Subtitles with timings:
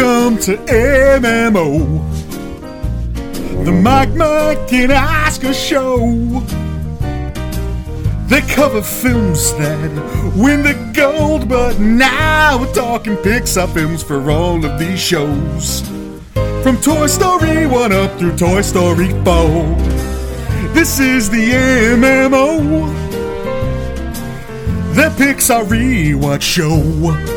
[0.00, 1.80] Welcome to MMO,
[3.64, 5.98] the Mike, Mike, and Oscar show.
[8.28, 9.90] They cover films that
[10.36, 15.80] win the gold, but now we're talking Pixar films for all of these shows.
[16.62, 19.24] From Toy Story 1 up through Toy Story 4.
[20.74, 21.50] This is the
[21.96, 22.86] MMO,
[24.94, 27.27] the Pixar Rewatch Show.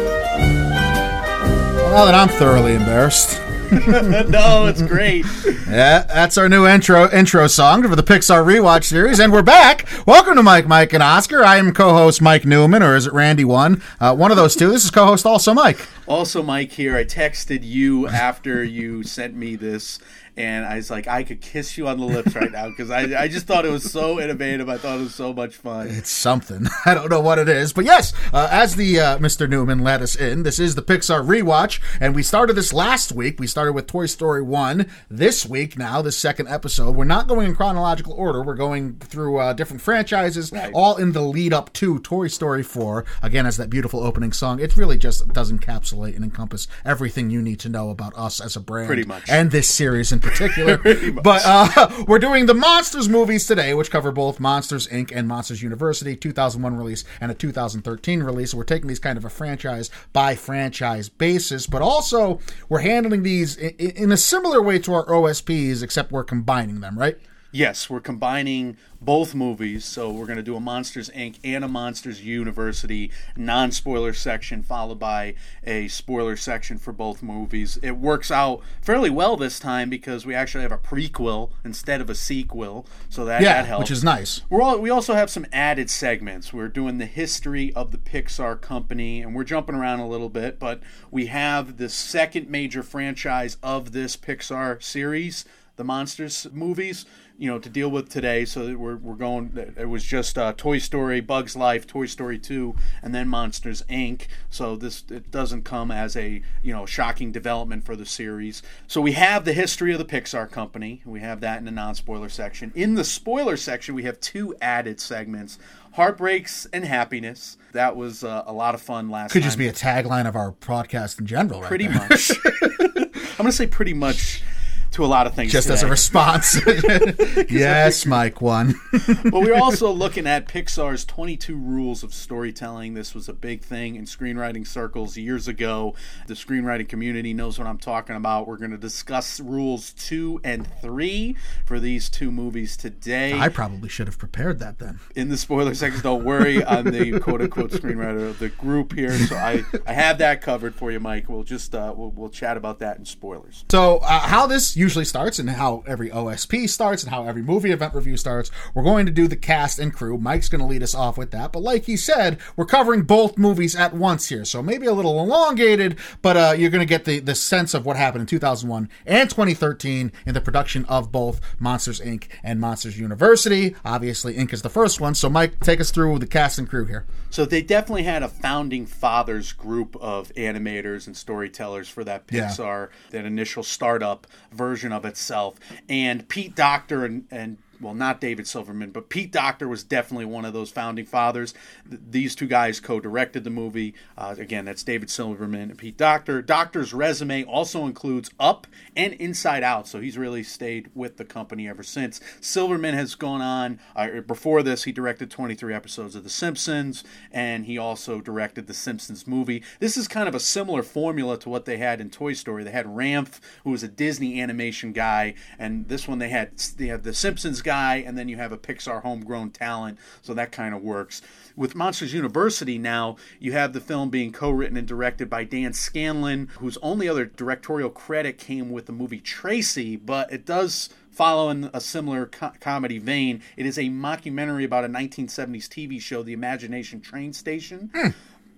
[1.92, 3.38] Now that I'm thoroughly embarrassed.
[3.72, 5.26] no, it's great.
[5.68, 9.86] Yeah, that's our new intro intro song for the Pixar Rewatch series, and we're back.
[10.08, 11.44] Welcome to Mike, Mike, and Oscar.
[11.44, 13.82] I am co-host Mike Newman, or is it Randy One?
[14.00, 14.72] Uh, one of those two.
[14.72, 15.86] This is co-host also Mike.
[16.08, 16.96] Also, Mike here.
[16.96, 20.00] I texted you after you sent me this,
[20.38, 23.22] and I was like, I could kiss you on the lips right now because I,
[23.24, 24.68] I just thought it was so innovative.
[24.70, 25.88] I thought it was so much fun.
[25.90, 26.68] It's something.
[26.86, 29.48] I don't know what it is, but yes, uh, as the uh, Mr.
[29.48, 33.40] Newman let us in, this is the Pixar rewatch, and we started this last week.
[33.40, 34.88] We started with Toy Story One.
[35.10, 38.42] This week, now the second episode, we're not going in chronological order.
[38.42, 40.72] We're going through uh, different franchises, Right.
[40.74, 43.06] all in the lead up to Toy Story Four.
[43.22, 47.42] Again, as that beautiful opening song, it really just does encapsulate and encompass everything you
[47.42, 49.24] need to know about us as a brand, Pretty much.
[49.30, 50.80] and this series in particular.
[51.22, 55.12] But uh, we're doing the Monsters movies today, which cover both Monsters Inc.
[55.14, 58.54] and Monsters University, 2001 release and a 2013 release.
[58.54, 63.56] We're taking these kind of a franchise by franchise basis, but also we're handling these
[63.58, 67.18] in, in a similar way to our OSPs, except we're combining them, right?
[67.54, 71.36] Yes, we're combining both movies, so we're going to do a Monsters Inc.
[71.44, 75.34] and a Monsters University non-spoiler section, followed by
[75.66, 77.78] a spoiler section for both movies.
[77.84, 82.10] It works out fairly well this time because we actually have a prequel instead of
[82.10, 83.82] a sequel, so that, Yeah, that helps.
[83.82, 84.44] which is nice.
[84.50, 86.54] We're all, we also have some added segments.
[86.54, 90.58] We're doing the history of the Pixar company, and we're jumping around a little bit,
[90.58, 90.80] but
[91.10, 95.44] we have the second major franchise of this Pixar series,
[95.76, 97.06] the Monsters movies,
[97.42, 98.46] you know, to deal with today.
[98.46, 102.38] So that we're, we're going, it was just uh, Toy Story, Bugs Life, Toy Story
[102.38, 104.28] 2, and then Monsters Inc.
[104.52, 108.62] So this, it doesn't come as a, you know, shocking development for the series.
[108.86, 111.02] So we have the history of the Pixar company.
[111.04, 112.72] We have that in the non spoiler section.
[112.76, 115.58] In the spoiler section, we have two added segments
[115.94, 117.58] Heartbreaks and Happiness.
[117.74, 119.48] That was uh, a lot of fun last Could time.
[119.48, 121.68] just be a tagline of our podcast in general, right?
[121.68, 122.08] pretty there.
[122.08, 122.32] much.
[122.80, 124.44] I'm going to say pretty much
[124.92, 125.52] to a lot of things.
[125.52, 126.60] Just as a response.
[127.50, 128.76] yes, Mike one.
[128.92, 132.94] but we're also looking at Pixar's 22 rules of storytelling.
[132.94, 135.96] This was a big thing in screenwriting circles years ago.
[136.28, 138.48] The screenwriting community knows what I'm talking about.
[138.48, 141.36] We're going to discuss rules two and three
[141.66, 143.40] for these two movies today.
[143.40, 145.00] I probably should have prepared that then.
[145.16, 146.64] in the spoiler section, don't worry.
[146.66, 150.76] I'm the quote unquote screenwriter of the group here, so I, I have that covered
[150.76, 151.30] for you, Mike.
[151.30, 153.66] We'll just uh, we'll, we'll chat about that in spoilers.
[153.72, 157.72] So, uh, how this usually starts, and how every OSP starts, and how every movie
[157.72, 160.18] event review starts, we're going to do the cast and crew.
[160.18, 161.54] Mike's going to lead us off with that.
[161.54, 164.44] But, like he said, we're covering both movies at once here.
[164.44, 167.86] So, maybe a little elongated, but uh, you're going to get the, the sense of
[167.86, 172.26] what happened in 2001 and 2013 in the production of both Monsters Inc.
[172.44, 173.76] and Monsters University.
[173.86, 174.52] Obviously, Inc.
[174.52, 175.14] is the first one.
[175.14, 177.06] So, Mike, take us through the cast and crew here.
[177.30, 182.50] So they definitely had a founding fathers group of animators and storytellers for that Yeah.
[182.50, 185.60] Pixar, that initial startup version of itself.
[185.90, 190.46] And Pete Docter and, and well, not David Silverman, but Pete Docter was definitely one
[190.46, 191.54] of those founding fathers.
[191.90, 193.94] Th- these two guys co-directed the movie.
[194.18, 196.42] Uh, again, that's David Silverman and Pete Docter.
[196.42, 201.68] Docter's resume also includes Up and Inside Out, so he's really stayed with the company
[201.68, 202.22] ever since.
[202.40, 203.80] Silverman has gone on.
[203.96, 208.74] Uh, before this, he directed 23 episodes of The Simpsons, and he also directed the
[208.74, 209.64] Simpsons movie.
[209.80, 212.64] This is kind of a similar formula to what they had in Toy Story.
[212.64, 216.88] They had Ranft, who was a Disney animation guy, and this one they had they
[216.88, 220.76] have the Simpsons guy, and then you have a Pixar homegrown talent, so that kind
[220.76, 221.22] of works.
[221.56, 226.50] With Monsters University now, you have the film being co-written and directed by Dan Scanlon,
[226.60, 231.70] whose only other directorial credit came with the movie Tracy, but it does follow in
[231.74, 233.42] a similar co- comedy vein.
[233.58, 237.90] It is a mockumentary about a 1970s TV show, The Imagination Train Station.
[237.94, 238.10] Hmm.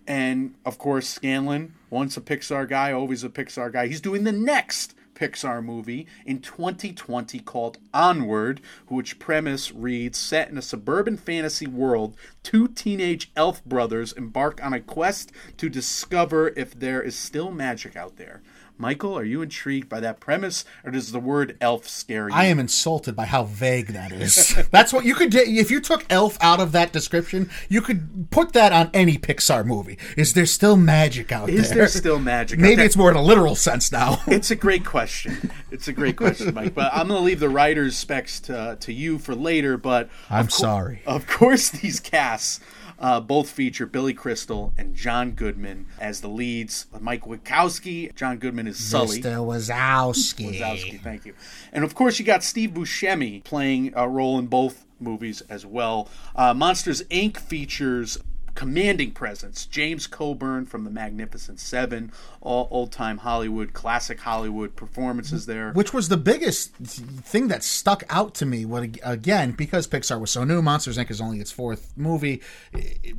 [0.05, 3.87] And of course, Scanlon, once a Pixar guy, always a Pixar guy.
[3.87, 10.57] He's doing the next Pixar movie in 2020 called Onward, which premise reads set in
[10.57, 16.77] a suburban fantasy world, two teenage elf brothers embark on a quest to discover if
[16.77, 18.41] there is still magic out there.
[18.77, 22.35] Michael, are you intrigued by that premise, or does the word elf scare you?
[22.35, 24.55] I am insulted by how vague that is.
[24.71, 27.49] That's what you could do if you took elf out of that description.
[27.69, 29.97] You could put that on any Pixar movie.
[30.17, 31.79] Is there still magic out Is there?
[31.79, 32.59] there still magic?
[32.63, 32.85] Maybe Okay.
[32.85, 34.21] it's more in a literal sense now.
[34.27, 35.51] It's a great question.
[35.71, 36.73] It's a great question, Mike.
[36.73, 39.77] But I'm going to leave the writer's specs to, to you for later.
[39.77, 41.01] But I'm cour- sorry.
[41.05, 42.59] Of course, these casts
[42.99, 46.87] uh, both feature Billy Crystal and John Goodman as the leads.
[46.99, 49.21] Mike Wachowski, John Goodman is Sully.
[49.21, 49.45] Mr.
[49.45, 50.59] Wazowski.
[50.59, 51.33] Wazowski, thank you.
[51.71, 56.09] And of course, you got Steve Buscemi playing a role in both movies as well.
[56.35, 57.37] Uh, Monsters Inc.
[57.37, 58.17] features
[58.55, 62.11] commanding presence James Coburn from the Magnificent Seven,
[62.41, 65.71] all old time Hollywood, classic Hollywood performances there.
[65.71, 68.65] Which was the biggest thing that stuck out to me.
[68.65, 71.09] What again, because Pixar was so new, Monsters Inc.
[71.09, 72.41] is only its fourth movie.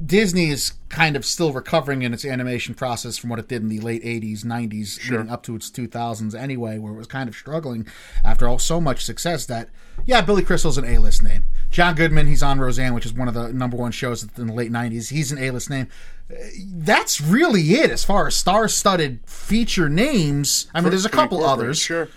[0.04, 3.68] Disney is kind of still recovering in its animation process from what it did in
[3.68, 6.34] the late '80s, '90s, leading up to its 2000s.
[6.34, 7.86] Anyway, where it was kind of struggling
[8.22, 9.46] after all so much success.
[9.46, 9.68] That
[10.06, 11.44] yeah, Billy Crystal's an A-list name.
[11.70, 14.52] John Goodman, he's on Roseanne, which is one of the number one shows in the
[14.52, 15.10] late '90s.
[15.10, 15.88] He's an A-list name.
[16.66, 20.68] That's really it as far as star-studded feature names.
[20.74, 21.78] I mean, there's a couple others.
[21.78, 22.08] Sure.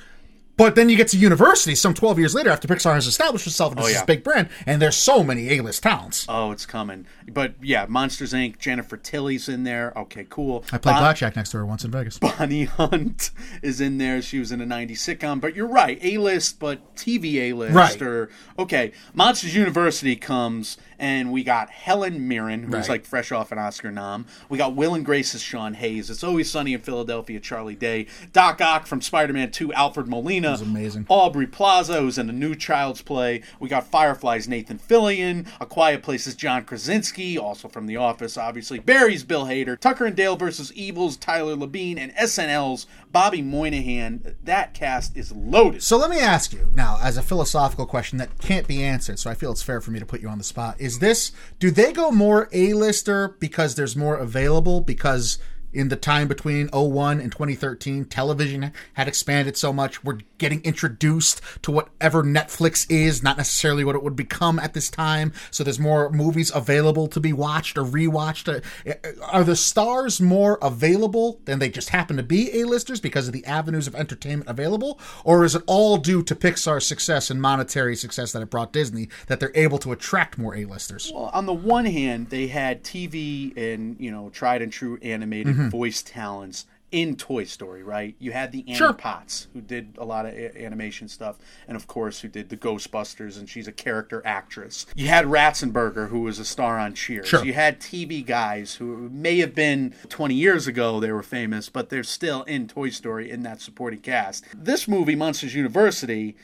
[0.55, 3.77] But then you get to University some 12 years later after Pixar has established itself
[3.77, 6.25] as Oh, this big brand, and there's so many A-list talents.
[6.27, 7.05] Oh, it's coming.
[7.31, 8.57] But yeah, Monsters Inc.
[8.57, 9.93] Jennifer Tilly's in there.
[9.95, 10.65] Okay, cool.
[10.71, 12.17] I played Bon- blackjack next to her once in Vegas.
[12.17, 13.29] Bonnie Hunt
[13.61, 14.19] is in there.
[14.19, 15.39] She was in a 90s sitcom.
[15.39, 17.75] But you're right, A list, but TV A list.
[17.75, 18.01] Right.
[18.01, 22.89] Or, okay, Monsters University comes, and we got Helen Mirren, who's Right.
[22.89, 24.25] like fresh off an Oscar nom.
[24.49, 26.09] We got Will and Grace's Sean Hayes.
[26.09, 28.07] It's Always Sunny in Philadelphia, Charlie Day.
[28.33, 30.51] Doc Ock from Spider Man 2, Alfred Molina.
[30.51, 31.05] was amazing.
[31.09, 33.41] Aubrey Plaza, who's in a new Child's Play.
[33.59, 35.47] We got Firefly's Nathan Fillion.
[35.59, 38.79] A Quiet Place's John Krasinski, also from The Office, obviously.
[38.79, 39.79] Barry's Bill Hader.
[39.79, 41.97] Tucker and Dale versus Evil's Tyler Labine.
[41.99, 44.35] And SNL's Bobby Moynihan.
[44.43, 45.83] That cast is loaded.
[45.83, 49.29] So let me ask you now, as a philosophical question that can't be answered, so
[49.29, 50.75] I feel it's fair for me to put you on the spot.
[50.79, 54.81] Is this, do they go more A-lister because there's more available?
[54.81, 55.39] Because
[55.73, 60.03] in the time between 01 and 2013, television had expanded so much.
[60.03, 64.89] We're getting introduced to whatever Netflix is, not necessarily what it would become at this
[64.89, 65.33] time.
[65.51, 68.47] So there's more movies available to be watched or rewatched.
[68.85, 68.93] Uh,
[69.25, 73.45] Are the stars more available than they just happen to be A-listers because of the
[73.45, 74.99] avenues of entertainment available?
[75.23, 79.09] Or is it all due to Pixar's success and monetary success that it brought Disney
[79.27, 81.11] that they're able to attract more A-listers?
[81.13, 85.47] Well, on the one hand, they had TV and you know tried and true animated
[85.47, 85.69] Mm-hmm.
[85.69, 88.15] voice talents in Toy Story, right?
[88.17, 88.93] You had the Annie Sure.
[88.93, 91.37] Potts who did a lot of a- animation stuff,
[91.67, 94.85] and of course who did the Ghostbusters, and she's a character actress.
[94.95, 97.27] You had Ratzenberger who was a star on Cheers.
[97.27, 97.43] Sure.
[97.43, 101.89] You had TV guys who may have been 20 years ago they were famous, but
[101.89, 104.45] they're still in Toy Story in that supporting cast.
[104.55, 106.35] This movie, Monsters University.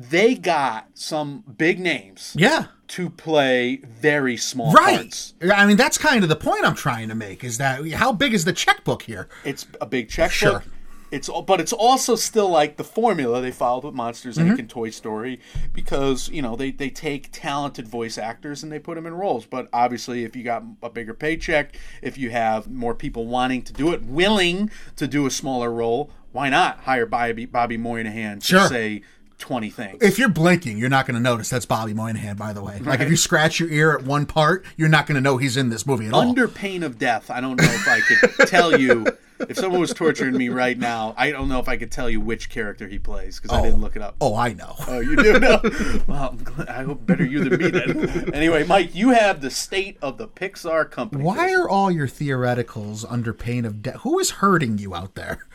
[0.00, 2.66] They got some big names Yeah.
[2.88, 4.98] to play very small Right.
[5.00, 5.34] parts.
[5.52, 8.32] I mean, that's kind of the point I'm trying to make is that how big
[8.32, 9.28] is the checkbook here?
[9.44, 10.32] It's a big checkbook.
[10.32, 10.62] Sure.
[11.10, 14.50] It's but it's also still like the formula they followed with Monsters Mm-hmm.
[14.52, 14.58] Inc.
[14.58, 15.40] and Toy Story
[15.72, 19.46] because you know they they take talented voice actors and they put them in roles.
[19.46, 23.72] But obviously, if you got a bigger paycheck, if you have more people wanting to
[23.72, 28.46] do it, willing to do a smaller role, why not hire Bobby Bobby Moynihan to
[28.46, 28.68] Sure.
[28.68, 29.00] say
[29.38, 30.02] twenty things?
[30.02, 32.78] If you're blinking, you're not going to notice that's Bobby Moynihan, by the way.
[32.80, 35.56] Like, if you scratch your ear at one part, you're not going to know he's
[35.56, 36.20] in this movie at all.
[36.20, 39.06] under pain of death, I don't know if I could tell you.
[39.40, 42.20] If someone was torturing me right now, I don't know if I could tell you
[42.20, 43.82] which character he plays because I didn't oh.
[43.82, 44.16] look it up.
[44.20, 44.74] Oh, I know.
[44.88, 45.60] Oh, you do know.
[46.06, 46.36] well,
[46.68, 48.08] I hope better you than me then.
[48.34, 51.22] Anyway, Mike, you have the state of the Pixar company.
[51.22, 53.96] Why are all your theoreticals under pain of death?
[54.00, 55.46] Who is hurting you out there?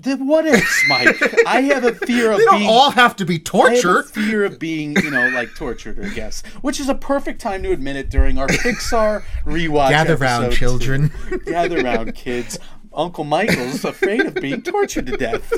[0.00, 1.16] The what ifs, Mike?
[1.46, 2.70] I have a fear of They don't being.
[2.70, 3.98] all have to be I have torture.
[4.00, 6.42] a fear of being, you know, like tortured, I guess.
[6.62, 9.90] Which is a perfect time to admit it during our Pixar rewatch.
[9.90, 11.12] Gather round, children.
[11.28, 11.38] two.
[11.40, 12.58] Gather round, kids.
[12.92, 15.52] Uncle Michael's afraid of being tortured to death.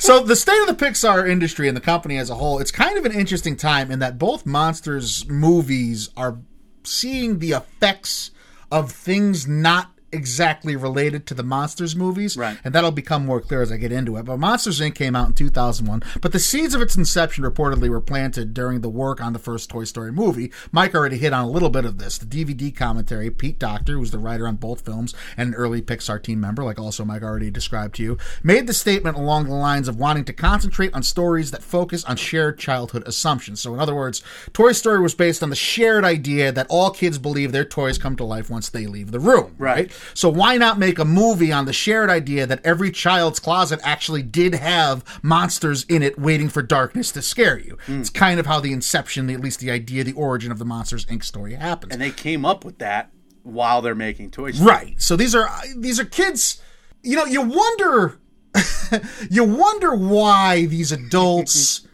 [0.00, 2.98] so the state of the Pixar industry and the company as a whole, it's kind
[2.98, 6.38] of an interesting time in that both monsters movies are
[6.82, 8.30] seeing the effects
[8.70, 12.56] of things not exactly related to the monsters movies Right.
[12.64, 14.24] and that'll become more clear as i get into it.
[14.24, 14.94] But monsters inc.
[14.94, 18.88] came out in 2001 but the seeds of its inception reportedly were planted during the
[18.88, 20.50] work on the first toy story movie.
[20.72, 22.18] Mike already hit on a little bit of this.
[22.18, 26.22] The dvd commentary pete docter who's the writer on both films and an early pixar
[26.22, 29.88] team member like also mike already described to you made the statement along the lines
[29.88, 33.60] of wanting to concentrate on stories that focus on shared childhood assumptions.
[33.60, 37.18] So in other words toy story was based on the shared idea that all kids
[37.18, 39.90] believe their toys come to life once they leave the room Right.
[40.12, 44.22] So why not make a movie on the shared idea that every child's closet actually
[44.22, 47.78] did have monsters in it waiting for darkness to scare you?
[47.86, 48.00] Hmm.
[48.00, 51.06] It's kind of how the inception, at least the idea, the origin of the Monsters
[51.06, 51.24] Inc.
[51.24, 51.92] story happens.
[51.92, 53.10] And they came up with that
[53.42, 55.00] while they're making toys, Right.
[55.00, 56.60] So these are these are kids.
[57.02, 58.18] You know, you wonder,
[59.30, 61.86] you wonder why these adults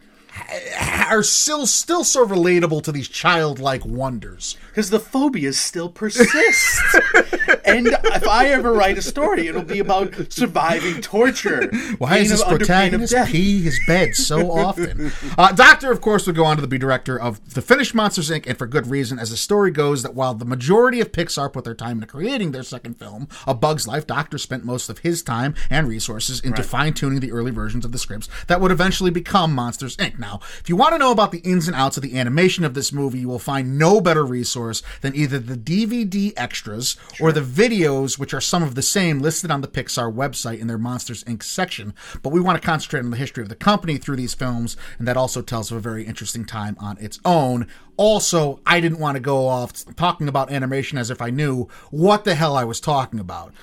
[1.09, 4.57] are still still so relatable to these childlike wonders.
[4.69, 6.81] Because the phobias still persist.
[7.65, 11.69] and if I ever write a story, it'll be about surviving torture.
[11.97, 15.11] Why does this of- under pain of protagonist pee his bed so often?
[15.37, 18.47] uh, Docter, of course, would go on to be director of the finished Monsters Inc.,
[18.47, 21.65] and for good reason, as the story goes that while the majority of Pixar put
[21.65, 25.21] their time into creating their second film, A Bug's Life, Docter spent most of his
[25.21, 29.11] time and resources into fine tuning the early versions of the scripts that would eventually
[29.11, 30.20] become Monsters Inc.
[30.21, 32.75] Now, if you want to know about the ins and outs of the animation of
[32.75, 37.41] this movie, you will find no better resource than either the DVD extras or the
[37.41, 41.23] videos, which are some of the same listed on the Pixar website in their Monsters
[41.25, 41.43] Inc.
[41.43, 41.93] section.
[42.21, 45.07] But we want to concentrate on the history of the company through these films, and
[45.07, 47.67] that also tells of a very interesting time on its own.
[47.97, 52.25] Also, I didn't want to go off talking about animation as if I knew what
[52.25, 53.53] the hell I was talking about.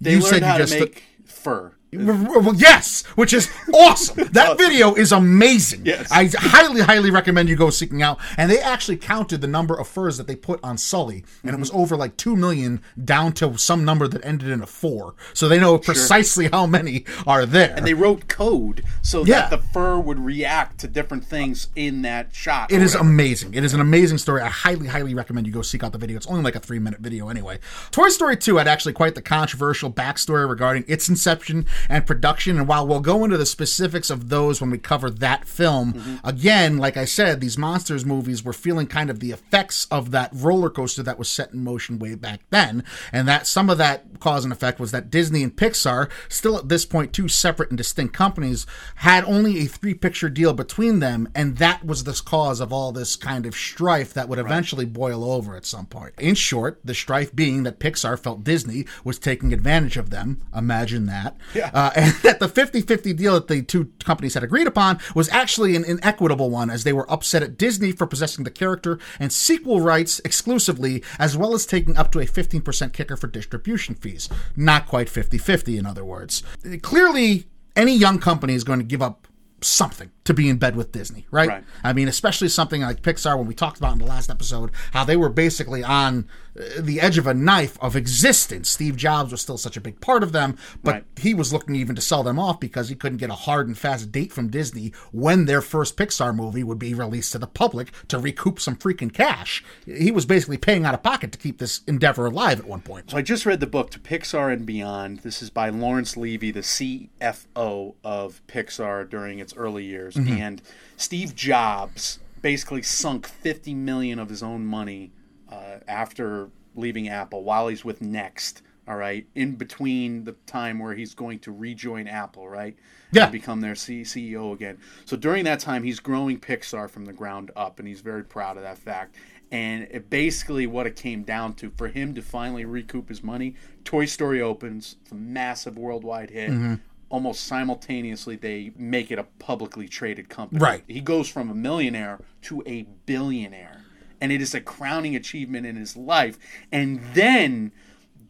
[0.00, 1.72] They learned how to make fur.
[1.92, 4.28] Well, yes, which is awesome.
[4.38, 5.86] That video is amazing.
[5.86, 6.12] Yes.
[6.12, 8.20] I highly, highly recommend you go seeking out.
[8.36, 11.52] And they actually counted the number of furs that they put on Sully, and it
[11.52, 11.60] mm-hmm.
[11.60, 15.14] was over like two million, down to some number that ended in a four.
[15.32, 17.74] So they know precisely how many are there.
[17.74, 19.48] And they wrote code so Yeah.
[19.48, 22.70] that the fur would react to different things in that shot.
[22.70, 23.10] It is whatever.
[23.10, 23.54] amazing.
[23.54, 24.42] It is an amazing story.
[24.42, 26.16] I highly, highly recommend you go seek out the video.
[26.16, 27.58] It's only like a three minute video anyway.
[27.90, 32.58] Toy Story 2 had actually quite the controversial backstory regarding its inception and production.
[32.58, 36.26] And while we'll go into the specifics of those when we cover that film, mm-hmm.
[36.26, 40.30] again, like I said, these Monsters movies were feeling kind of the effects of that
[40.32, 42.84] roller coaster that was set in motion way back then.
[43.12, 46.68] And that some of that cause and effect was that Disney and Pixar, still at
[46.68, 48.66] this point two separate and distinct companies,
[48.96, 51.28] had only a three picture deal between them.
[51.34, 55.24] And that was the cause of all this kind of strife that would eventually boil
[55.24, 56.14] over at some point.
[56.18, 60.42] In short, the strife being that Pixar felt Disney was taking advantage of them.
[60.54, 61.36] Imagine that.
[61.54, 61.67] Yeah.
[61.72, 65.28] Uh, and that the 50 50 deal that the two companies had agreed upon was
[65.30, 69.32] actually an inequitable one, as they were upset at Disney for possessing the character and
[69.32, 74.28] sequel rights exclusively, as well as taking up to a 15% kicker for distribution fees.
[74.56, 76.42] Not quite 50 50, in other words.
[76.82, 77.46] Clearly,
[77.76, 79.28] any young company is going to give up
[79.60, 81.48] something to be in bed with Disney, right?
[81.48, 81.64] Right.
[81.82, 85.04] I mean, especially something like Pixar, when we talked about in the last episode, how
[85.04, 88.68] they were basically on uh, the edge of a knife of existence.
[88.68, 91.04] Steve Jobs was still such a big part of them, but Right.
[91.16, 93.76] he was looking even to sell them off because he couldn't get a hard and
[93.78, 97.90] fast date from Disney when their first Pixar movie would be released to the public
[98.08, 99.64] to recoup some freaking cash.
[99.86, 103.10] He was basically paying out of pocket to keep this endeavor alive at one point.
[103.10, 105.20] So I just read the book To Pixar and Beyond.
[105.20, 110.16] This is by Lawrence Levy, the CFO of Pixar during its early years.
[110.26, 110.62] And
[110.96, 115.12] Steve Jobs basically sunk 50 million of his own money
[115.50, 118.62] uh, after leaving Apple while he's with Next.
[118.86, 122.74] All right, in between the time where he's going to rejoin Apple, right?
[123.12, 123.24] Yeah.
[123.24, 124.78] And become their C- CEO again.
[125.04, 128.56] So during that time, he's growing Pixar from the ground up, and he's very proud
[128.56, 129.16] of that fact.
[129.50, 133.56] And it basically what it came down to for him to finally recoup his money.
[133.84, 136.50] Toy Story opens, it's a massive worldwide hit.
[136.50, 136.74] Mm-hmm.
[137.10, 140.60] Almost simultaneously, they make it a publicly traded company.
[140.60, 140.84] Right.
[140.86, 143.82] He goes from a millionaire to a billionaire,
[144.20, 146.38] and it is a crowning achievement in his life.
[146.70, 147.72] And then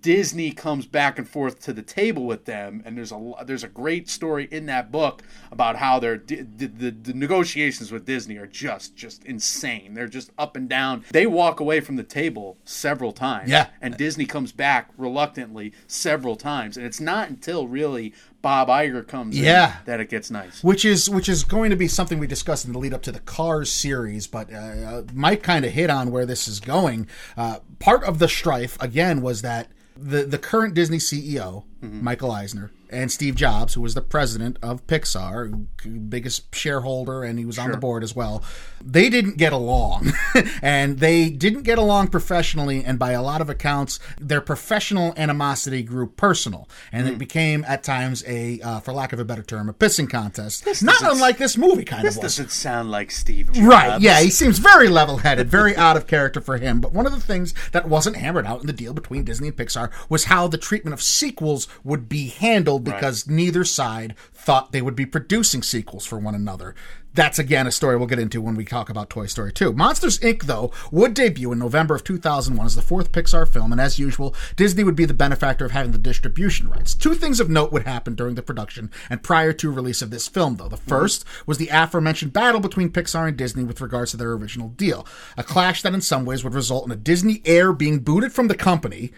[0.00, 3.68] Disney comes back and forth to the table with them, and there's a there's a
[3.68, 8.47] great story in that book about how their the, the, the negotiations with Disney are
[8.47, 9.94] just just insane.
[9.94, 11.04] They're just up and down.
[11.11, 13.70] They walk away from the table several times, Yeah.
[13.80, 19.38] and Disney comes back reluctantly several times, and it's not until really Bob Iger comes
[19.38, 19.66] Yeah.
[19.80, 20.62] in that it gets nice.
[20.62, 23.12] which is which is going to be something we discussed in the lead up to
[23.12, 24.26] the Cars series.
[24.26, 27.09] But uh, uh, Mike kind of hit on where this is going.
[27.37, 32.71] Uh, part of the strife again was that the the current Disney CEO Michael Eisner
[32.90, 35.66] and Steve Jobs, who was the president of Pixar,
[36.09, 38.42] biggest shareholder, and he was on the board as well.
[38.85, 40.12] They didn't get along,
[40.62, 42.85] and they didn't get along professionally.
[42.85, 47.12] And by a lot of accounts, their professional animosity grew personal, and Hmm.
[47.14, 50.64] it became at times a, uh, for lack of a better term, a pissing contest.
[50.83, 52.37] Not unlike this movie kind This of was.
[52.37, 53.61] doesn't sound like Steve Jobs.
[53.66, 56.80] Right, yeah, he seems very level headed, very out of character for him.
[56.80, 59.57] But one of the things that wasn't hammered out in the deal between Disney and
[59.57, 64.73] Pixar was how the treatment of sequels would be handled killed because neither side thought
[64.73, 66.75] they would be producing sequels for one another.
[67.14, 69.73] That's again a story we'll get into when we talk about Toy Story 2.
[69.73, 73.80] Monsters Inc., though, would debut in November of 2001 as the fourth Pixar film, and
[73.80, 76.94] as usual, Disney would be the benefactor of having the distribution rights.
[76.94, 80.28] Two things of note would happen during the production and prior to release of this
[80.28, 80.68] film, though.
[80.68, 84.68] The 1st was the aforementioned battle between Pixar and Disney with regards to their original
[84.68, 85.06] deal,
[85.37, 88.47] a clash that in some ways would result in a Disney heir being booted from
[88.49, 89.12] the company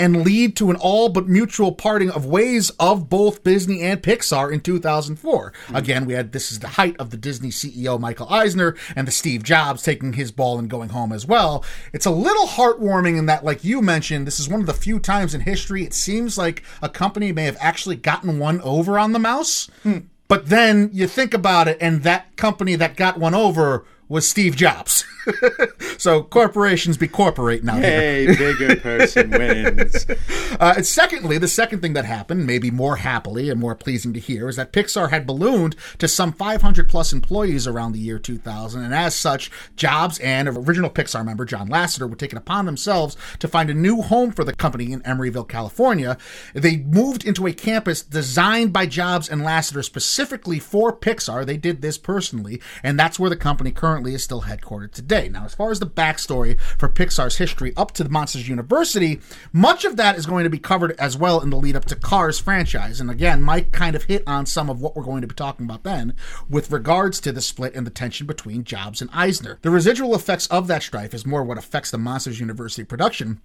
[0.00, 4.50] and lead to an all but mutual parting of ways of both Disney and Pixar
[4.50, 5.52] in 2004.
[5.66, 5.76] Hmm.
[5.76, 9.12] Again, we had this is the height of the Disney CEO Michael Eisner and the
[9.12, 11.64] Steve Jobs taking his ball and going home as well.
[11.92, 14.98] It's a little heartwarming in that, like you mentioned, this is one of the few
[14.98, 19.12] times in history it seems like a company may have actually gotten one over on
[19.12, 19.70] the mouse.
[19.82, 19.98] Hmm.
[20.28, 24.56] But then you think about it, and that company that got one over was Steve
[24.56, 25.04] Jobs.
[25.98, 27.76] so corporations be corporate now.
[27.76, 30.06] Hey, bigger person wins.
[30.58, 34.20] Uh, and secondly, the second thing that happened, maybe more happily and more pleasing to
[34.20, 38.82] hear, is that Pixar had ballooned to some 500 plus employees around the year 2000,
[38.82, 43.48] and as such, Jobs and original Pixar member John Lasseter were taken upon themselves to
[43.48, 46.18] find a new home for the company in Emeryville, California.
[46.52, 51.46] They moved into a campus designed by Jobs and Lasseter specifically for Pixar.
[51.46, 55.28] They did this personally, and that's where the company currently is still headquartered today.
[55.28, 59.20] Now, as far as the backstory for Pixar's history up to the Monsters University,
[59.52, 61.96] much of that is going to be covered as well in the lead up to
[61.96, 63.00] Cars franchise.
[63.00, 65.66] And again, Mike kind of hit on some of what we're going to be talking
[65.66, 66.14] about then
[66.48, 69.58] with regards to the split and the tension between Jobs and Eisner.
[69.62, 73.40] The residual effects of that strife is more what affects the Monsters University production.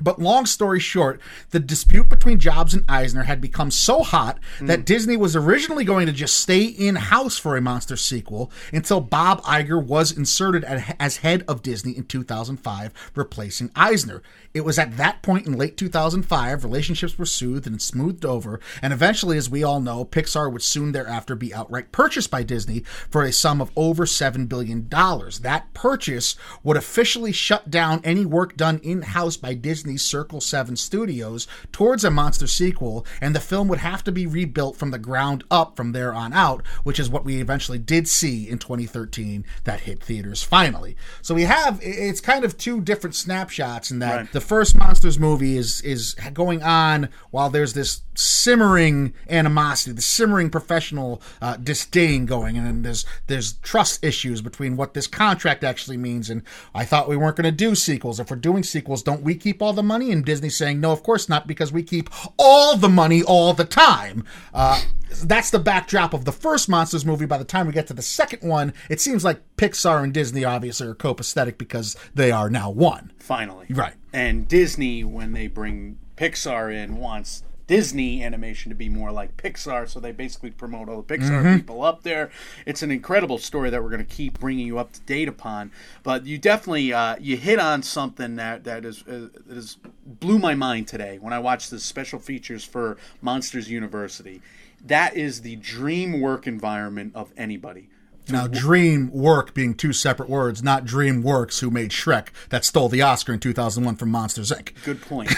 [0.00, 4.80] But long story short, the dispute between Jobs and Eisner had become so hot that
[4.80, 4.84] mm.
[4.84, 9.42] Disney was originally going to just stay in house for a monster sequel until Bob
[9.42, 14.22] Iger was inserted as head of Disney in 2005, replacing Eisner.
[14.54, 18.92] It was at that point in late 2005, relationships were soothed and smoothed over, and
[18.92, 23.22] eventually, as we all know, Pixar would soon thereafter be outright purchased by Disney for
[23.22, 24.88] a sum of over $7 billion.
[24.88, 29.54] That purchase would officially shut down any work done in house by
[29.88, 34.26] Disney's Circle 7 Studios towards a monster sequel, and the film would have to be
[34.26, 38.06] rebuilt from the ground up from there on out, which is what we eventually did
[38.06, 40.94] see in 2013 that hit theaters finally.
[41.22, 44.32] So we have it's kind of two different snapshots in that Right.
[44.32, 50.50] the first Monsters movie is is going on while there's this simmering animosity, the simmering
[50.50, 55.96] professional uh, disdain going, and then there's there's trust issues between what this contract actually
[55.96, 56.28] means.
[56.28, 56.42] And
[56.74, 58.20] I thought we weren't going to do sequels.
[58.20, 60.10] If we're doing sequels, don't we keep all the money?
[60.12, 63.64] And Disney saying no, of course not, because we keep all the money all the
[63.64, 64.24] time.
[64.52, 64.82] Uh,
[65.24, 67.26] that's the backdrop of the first Monsters movie.
[67.26, 70.44] By the time we get to the second one, it seems like Pixar and Disney
[70.44, 73.12] obviously are copacetic because they are now one.
[73.18, 73.66] Finally.
[73.70, 73.94] Right.
[74.12, 79.88] And Disney, when they bring Pixar in, wants Disney animation to be more like Pixar,
[79.88, 82.30] so they basically promote all the Pixar people up there.
[82.66, 85.70] It's an incredible story that we're going to keep bringing you up to date upon.
[86.02, 90.38] But you definitely uh, you hit on something that that is uh, that is blew
[90.38, 94.40] my mind today when I watched the special features for Monsters University.
[94.84, 97.90] That is the dream work environment of anybody.
[98.30, 98.54] Now, mm-hmm.
[98.54, 103.02] Dream Work being two separate words, not Dream Works, who made Shrek, that stole the
[103.02, 104.72] Oscar in 2001 from Monsters Inc.
[104.84, 105.32] Good point.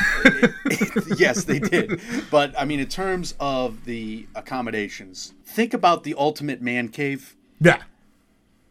[1.19, 2.01] yes, they did.
[2.31, 7.83] But I mean, in terms of the accommodations, think about the ultimate man cave Yeah,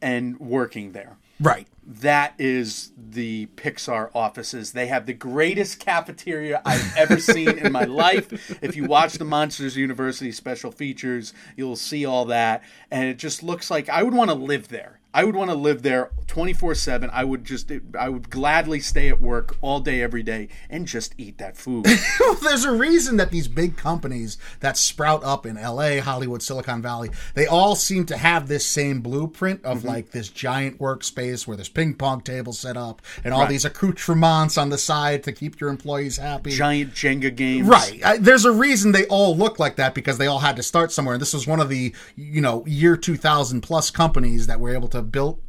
[0.01, 1.17] and working there.
[1.39, 1.67] right.
[1.91, 4.73] That is the Pixar offices.
[4.73, 8.61] They have the greatest cafeteria I've ever seen in my life.
[8.61, 12.61] If you watch the Monsters University special features, you'll see all that.
[12.91, 14.99] And it just looks like I would want to live there.
[15.13, 17.09] I would want to live there 24 7.
[17.11, 21.15] I would just, I would gladly stay at work all day, every day, and just
[21.17, 21.87] eat that food.
[22.19, 26.81] Well, there's a reason that these big companies that sprout up in LA, Hollywood, Silicon
[26.81, 29.87] Valley, they all seem to have this same blueprint of mm-hmm.
[29.87, 33.49] like this giant workspace where there's ping pong tables set up and all Right.
[33.49, 36.51] these accoutrements on the side to keep your employees happy.
[36.51, 37.67] Giant Jenga games.
[37.67, 38.03] Right.
[38.05, 40.91] I, there's a reason they all look like that because they all had to start
[40.91, 41.15] somewhere.
[41.15, 44.89] And this was one of the, you know, year 2000 plus companies that were able
[44.89, 45.48] to build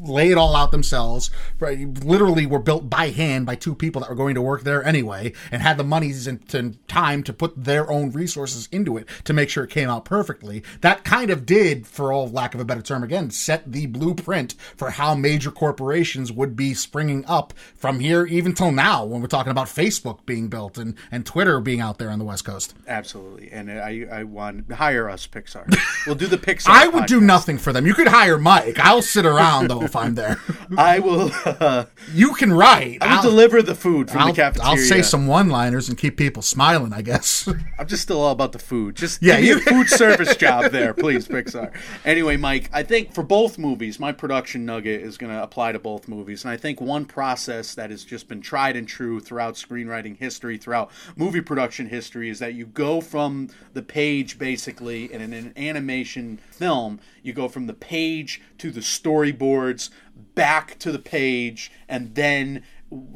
[0.00, 1.30] lay it all out themselves.
[1.58, 4.84] Right, literally, were built by hand by two people that were going to work there
[4.84, 6.46] anyway, and had the monies and,
[6.88, 10.62] time to put their own resources into it to make sure it came out perfectly.
[10.80, 14.54] That kind of did, for all lack of a better term, again, set the blueprint
[14.76, 19.26] for how major corporations would be springing up from here even till now, when we're
[19.26, 22.74] talking about Facebook being built and and Twitter being out there on the West Coast.
[22.86, 23.50] Absolutely.
[23.50, 25.74] And I, I want hire us, Pixar.
[26.06, 26.68] We'll do the Pixar.
[26.68, 27.86] I would do nothing for them.
[27.86, 28.78] You could hire Mike.
[28.78, 30.38] I'll sit around though if I'm there.
[30.76, 31.30] I will.
[31.44, 32.98] Uh, You can write.
[33.00, 34.70] I will I'll, deliver the food from I'll, the cafeteria.
[34.70, 36.92] I'll say some one-liners and keep people smiling.
[36.92, 37.48] I guess.
[37.78, 38.96] I'm just still all about the food.
[38.96, 41.72] Just Yeah, you- food service job there, please, Pixar.
[42.04, 45.78] Anyway, Mike, I think for both movies, my production nugget is going to apply to
[45.78, 46.44] both movies.
[46.44, 50.58] And I think one process that has just been tried and true throughout screenwriting history,
[50.58, 56.38] throughout movie production history, is that you go from the page basically in an animation
[56.50, 59.90] film, you go from the page to the storyboards,
[60.34, 62.62] back to the page, and then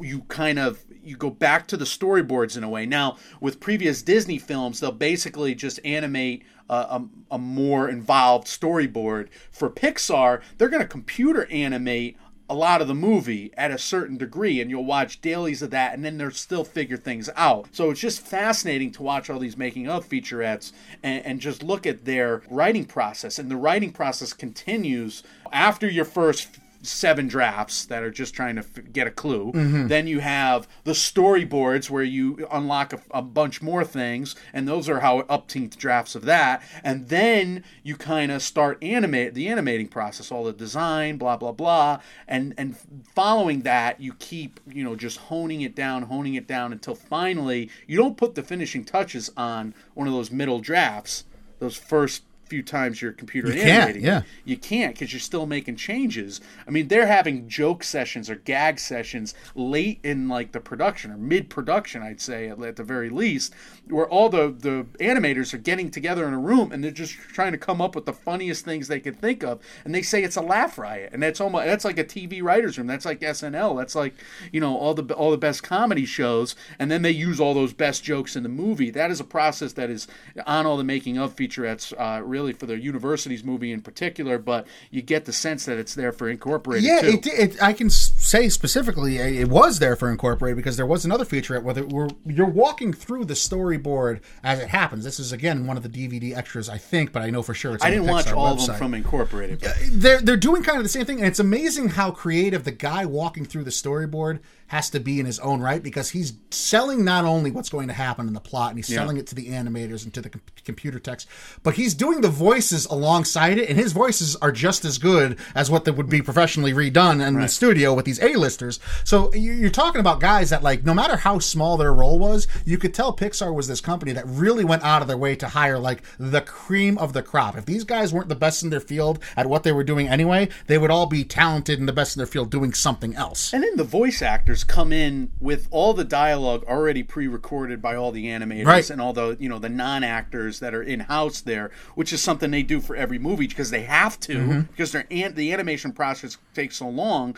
[0.01, 2.85] you kind of you go back to the storyboards in a way.
[2.85, 9.29] Now, with previous Disney films, they'll basically just animate a, a, a more involved storyboard.
[9.49, 12.17] For Pixar, they're going to computer animate
[12.51, 15.93] a lot of the movie at a certain degree, and you'll watch dailies of that,
[15.93, 17.69] and then they'll still figure things out.
[17.71, 21.87] So it's just fascinating to watch all these making of featurettes and, and just look
[21.87, 23.39] at their writing process.
[23.39, 28.61] And the writing process continues after your first seven drafts that are just trying to
[28.61, 29.51] f- get a clue.
[29.51, 29.87] Mm-hmm.
[29.87, 34.89] Then you have the storyboards where you unlock a, a bunch more things, and those
[34.89, 36.63] are how upteenth drafts of that.
[36.83, 41.51] And then you kind of start animate the animating process, all the design, blah blah
[41.51, 42.75] blah, and and
[43.15, 47.69] following that, you keep you know just honing it down, honing it down until finally
[47.87, 51.25] you don't put the finishing touches on one of those middle drafts,
[51.59, 54.03] those first few times your computer You can't, animating.
[54.03, 54.23] yeah.
[54.43, 56.41] You can't because you're still making changes.
[56.67, 61.17] I mean, they're having joke sessions or gag sessions late in like the production or
[61.17, 63.53] mid production, I'd say at, at the very least,
[63.87, 67.53] where all the the animators are getting together in a room and they're just trying
[67.53, 70.35] to come up with the funniest things they can think of, and they say it's
[70.35, 72.87] a laugh riot, and that's almost that's like a TV writers room.
[72.87, 73.77] That's like SNL.
[73.77, 74.13] That's like
[74.51, 77.71] you know all the all the best comedy shows, and then they use all those
[77.71, 78.89] best jokes in the movie.
[78.91, 80.05] That is a process that is
[80.45, 84.37] on all the making of featurettes, uh, really for the universities movie in particular.
[84.37, 86.83] But you get the sense that it's there for incorporated.
[86.83, 90.85] Yeah, it, it, I can say specifically uh, it was there for Incorporated because there
[90.85, 95.03] was another featurette where, where you're walking through the storyboard as it happens.
[95.03, 97.75] This is again one of the DVD extras, I think, but I know for sure
[97.75, 97.83] it's.
[97.83, 99.59] I didn't watch all of them from Incorporated.
[99.61, 102.71] but- they're they're doing kind of the same thing, and it's amazing how creative the
[102.71, 104.39] guy walking through the storyboard
[104.71, 107.93] has to be in his own right because he's selling not only what's going to
[107.93, 110.41] happen in the plot, and he's selling it to the animators and to the com-
[110.63, 111.27] computer text,
[111.61, 115.69] but he's doing the voices alongside it, and his voices are just as good as
[115.69, 118.79] what that would be professionally redone in the studio with these A-listers.
[119.03, 122.47] So you- you're talking about guys that like no matter how small their role was,
[122.63, 125.49] you could tell Pixar was this company that really went out of their way to
[125.49, 127.57] hire like the cream of the crop.
[127.57, 130.47] If these guys weren't the best in their field at what they were doing anyway,
[130.67, 133.51] they would all be talented and the best in their field doing something else.
[133.53, 134.21] And then the voice
[134.61, 138.89] actors come in with all the dialogue already pre-recorded by all the animators Right.
[138.89, 142.51] and all the you know the non-actors that are in house there, which is something
[142.51, 144.59] they do for every movie because they have to Mm-hmm.
[144.71, 147.35] because their an- the animation process takes so long.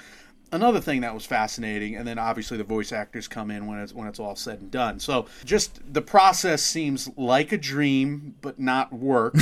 [0.54, 3.92] Another thing that was fascinating, and then obviously the voice actors come in when it's
[3.92, 5.00] when it's all said and done.
[5.00, 9.34] So just the process seems like a dream, but not work.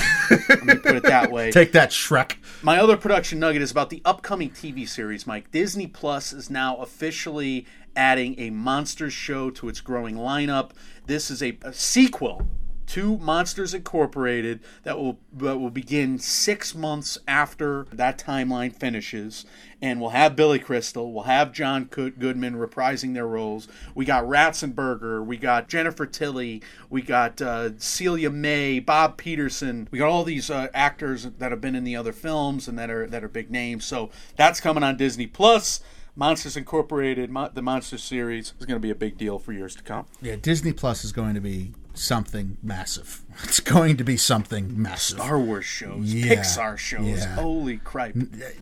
[0.47, 1.51] Let me put it that way.
[1.51, 2.37] Take that, Shrek.
[2.61, 5.51] My other production nugget is about the upcoming TV series, Mike.
[5.51, 10.71] Disney Plus is now officially adding a Monsters show to its growing lineup.
[11.07, 12.47] This is a, a sequel
[12.91, 19.45] to Monsters Incorporated that will that will begin six months after that timeline finishes,
[19.81, 23.69] and we'll have Billy Crystal, we'll have John Goodman reprising their roles.
[23.95, 29.87] We got Ratzenberger, we got Jennifer Tilly, we got uh, Celia Mae, Bob Peterson.
[29.89, 32.89] We got all these uh, actors that have been in the other films and that
[32.89, 33.85] are that are big names.
[33.85, 35.79] So that's coming on Disney Plus.
[36.13, 39.83] Monsters Incorporated, the Monster series is going to be a big deal for years to
[39.83, 40.07] come.
[40.21, 43.21] Yeah, Disney Plus is going to be something massive.
[43.43, 45.17] It's going to be something massive.
[45.17, 47.05] Star Wars shows, Yeah, Pixar shows.
[47.19, 47.35] yeah.
[47.35, 48.13] Holy crap!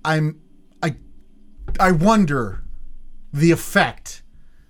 [0.05, 0.39] I'm
[0.81, 0.95] I
[1.79, 2.63] I wonder
[3.33, 4.23] the effect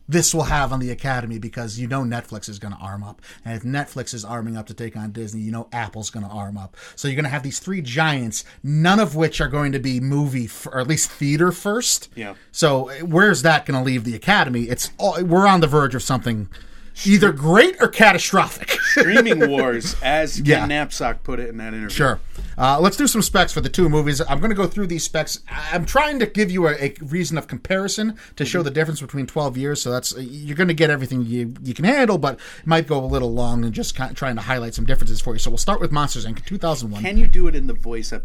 [0.07, 3.21] this will have on the Academy because you know Netflix is going to arm up,
[3.45, 6.31] and if Netflix is arming up to take on Disney, you know Apple's going to
[6.31, 6.75] arm up.
[6.95, 9.99] So you're going to have these three giants, none of which are going to be
[9.99, 12.09] movie f- or at least theater first.
[12.15, 12.33] Yeah.
[12.51, 14.63] So eh, where's that going to leave the Academy?
[14.63, 16.49] It's all, we're on the verge of something
[17.05, 18.71] either great or catastrophic.
[18.89, 20.65] Streaming wars, as Ken Yeah.
[20.65, 21.89] Knapsack put it in that interview.
[21.89, 22.19] Sure.
[22.57, 24.19] Uh, let's do some specs for the two movies.
[24.27, 25.39] I'm going to go through these specs.
[25.49, 29.27] I'm trying to give you a, a reason of comparison to show the difference between
[29.27, 29.81] 12 years.
[29.81, 33.03] So that's you're going to get everything you you can handle, but it might go
[33.03, 35.39] a little long and just kind of trying to highlight some differences for you.
[35.39, 36.43] So we'll start with Monsters Inc.
[36.45, 37.01] 2001.
[37.03, 38.23] Can you do it in the voice of?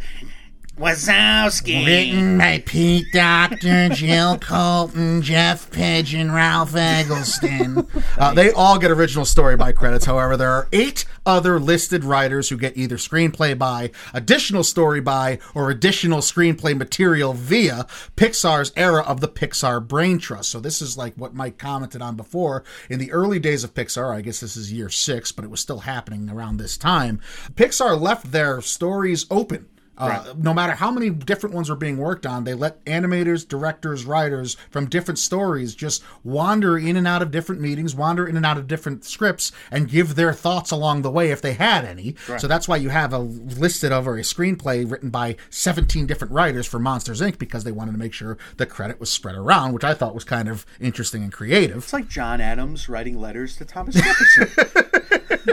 [0.78, 1.86] Wazowski.
[1.86, 7.86] Written by Pete Doctor, Jill Culton, Jeff Pidgeon, Ralph Eggleston.
[8.18, 10.04] Uh, they all get original story by credits.
[10.04, 15.38] However, there are eight other listed writers who get either screenplay by, additional story by,
[15.54, 20.50] or additional screenplay material via Pixar's era of the Pixar Brain Trust.
[20.50, 22.64] So this is like what Mike commented on before.
[22.90, 25.60] In the early days of Pixar, I guess this is year six, but it was
[25.60, 27.20] still happening around this time.
[27.54, 30.38] Pixar left their stories open uh, right.
[30.38, 34.56] No matter how many different ones were being worked on, they let animators, directors, writers
[34.70, 38.58] from different stories just wander in and out of different meetings, wander in and out
[38.58, 42.16] of different scripts, and give their thoughts along the way if they had any.
[42.28, 42.40] Right.
[42.40, 46.66] So that's why you have a listed over a screenplay written by 17 different writers
[46.66, 47.38] for Monsters Inc.
[47.38, 50.24] because they wanted to make sure the credit was spread around, which I thought was
[50.24, 51.76] kind of interesting and creative.
[51.78, 54.48] It's like John Adams writing letters to Thomas Jefferson.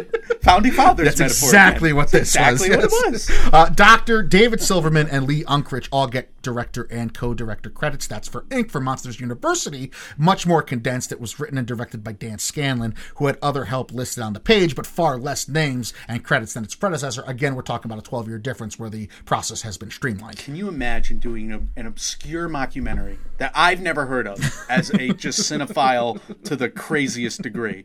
[0.42, 1.16] Founding fathers.
[1.16, 2.86] That's exactly what this exactly was.
[2.86, 3.54] Exactly what it was.
[3.54, 8.08] Uh, Docter David Silverman and Lee Unkrich all get director and co-director credits.
[8.08, 8.72] That's for Inc.
[8.72, 11.12] for Monsters University, much more condensed.
[11.12, 14.40] It was written and directed by Dan Scanlon, who had other help listed on the
[14.40, 17.26] page, but far less names and credits than its predecessor.
[17.28, 20.38] Again, we're talking about a 12-year difference where the process has been streamlined.
[20.38, 24.40] Can you imagine doing a, an obscure mockumentary that I've never heard of
[24.70, 27.84] as a just cinephile to the craziest degree?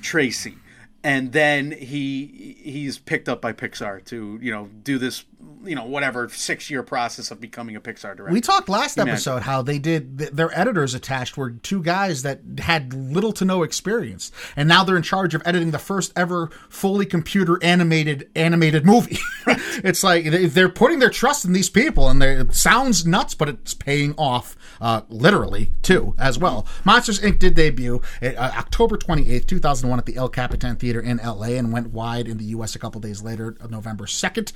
[0.00, 0.56] Tracy
[1.04, 5.24] and then he he's picked up by Pixar to you know do this
[5.64, 8.32] you know whatever six year process of becoming a Pixar director.
[8.32, 12.92] We talked last episode how they did their editors attached were two guys that had
[12.94, 17.06] little to no experience, and now they're in charge of editing the first ever fully
[17.06, 19.18] computer animated animated movie.
[19.46, 23.74] it's like they're putting their trust in these people, and it sounds nuts, but it's
[23.74, 26.66] paying off uh, literally too as well.
[26.84, 27.38] Monsters Inc.
[27.38, 31.20] did debut uh, October twenty eighth, two thousand one, at the El Capitan Theater in
[31.20, 31.56] L.A.
[31.56, 32.74] and went wide in the U.S.
[32.74, 34.52] a couple days later, November second.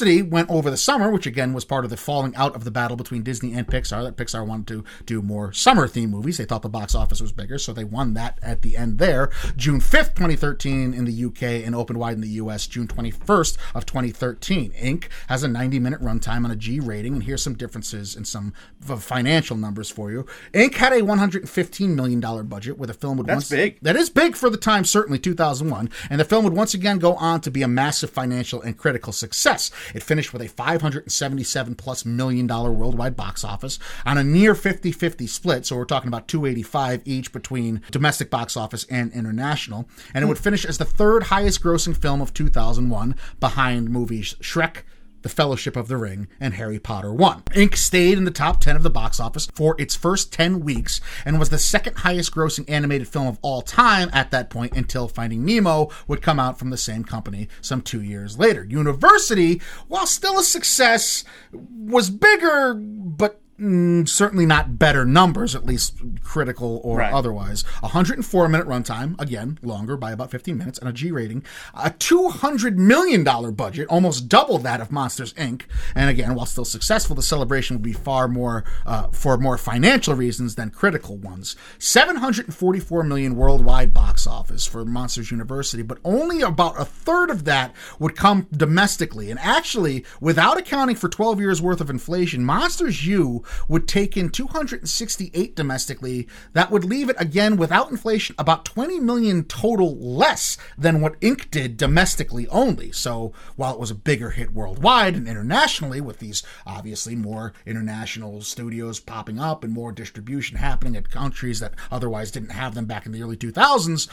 [0.00, 2.70] University went over the summer, which again was part of the falling out of the
[2.72, 4.02] battle between Disney and Pixar.
[4.02, 6.36] That Pixar wanted to do more summer theme movies.
[6.38, 9.30] They thought the box office was bigger, so they won that at the end there.
[9.56, 13.86] June 5th, 2013 in the UK and opened wide in the US June 21st of
[13.86, 14.72] 2013.
[14.72, 15.04] Inc.
[15.28, 18.52] has a 90 minute runtime on a G rating, and here's some differences in some
[18.80, 20.26] financial numbers for you.
[20.52, 20.74] Inc.
[20.74, 23.78] had a 115 million dollar budget, with a film would That's once big.
[23.82, 27.14] that is big for the time, certainly 2001, and the film would once again go
[27.14, 29.70] on to be a massive financial and critical success.
[29.94, 35.28] It finished with a 577 plus million dollar worldwide box office on a near 50-50
[35.28, 35.66] split.
[35.66, 39.88] So we're talking about 285 each between domestic box office and international.
[40.12, 44.82] And it would finish as the third highest grossing film of 2001 behind movies Shrek,
[45.24, 47.42] the Fellowship of the Ring, and Harry Potter 1.
[47.54, 51.00] Inc stayed in the top 10 of the box office for its first 10 weeks
[51.24, 55.08] and was the second highest grossing animated film of all time at that point until
[55.08, 58.64] Finding Nemo would come out from the same company some two years later.
[58.64, 65.96] University, while still a success, was bigger, but Mm, certainly not better numbers, at least
[66.24, 67.12] critical or right.
[67.12, 67.62] otherwise.
[67.80, 71.44] 104 minute runtime, again, longer by about 15 minutes, and a G rating.
[71.72, 73.22] A $200 million
[73.54, 75.62] budget, almost double that of Monsters Inc.
[75.94, 80.16] And again, while still successful, the celebration would be far more uh, for more financial
[80.16, 81.54] reasons than critical ones.
[81.78, 87.72] 744 million worldwide box office for Monsters University, but only about a third of that
[88.00, 89.30] would come domestically.
[89.30, 94.30] And actually, without accounting for 12 years worth of inflation, Monsters U would take in
[94.30, 96.28] 268 domestically.
[96.52, 101.50] That would leave it again without inflation about 20 million total less than what Inc.
[101.50, 102.92] did domestically only.
[102.92, 108.42] So while it was a bigger hit worldwide and internationally, with these obviously more international
[108.42, 113.06] studios popping up and more distribution happening at countries that otherwise didn't have them back
[113.06, 114.08] in the early 2000s,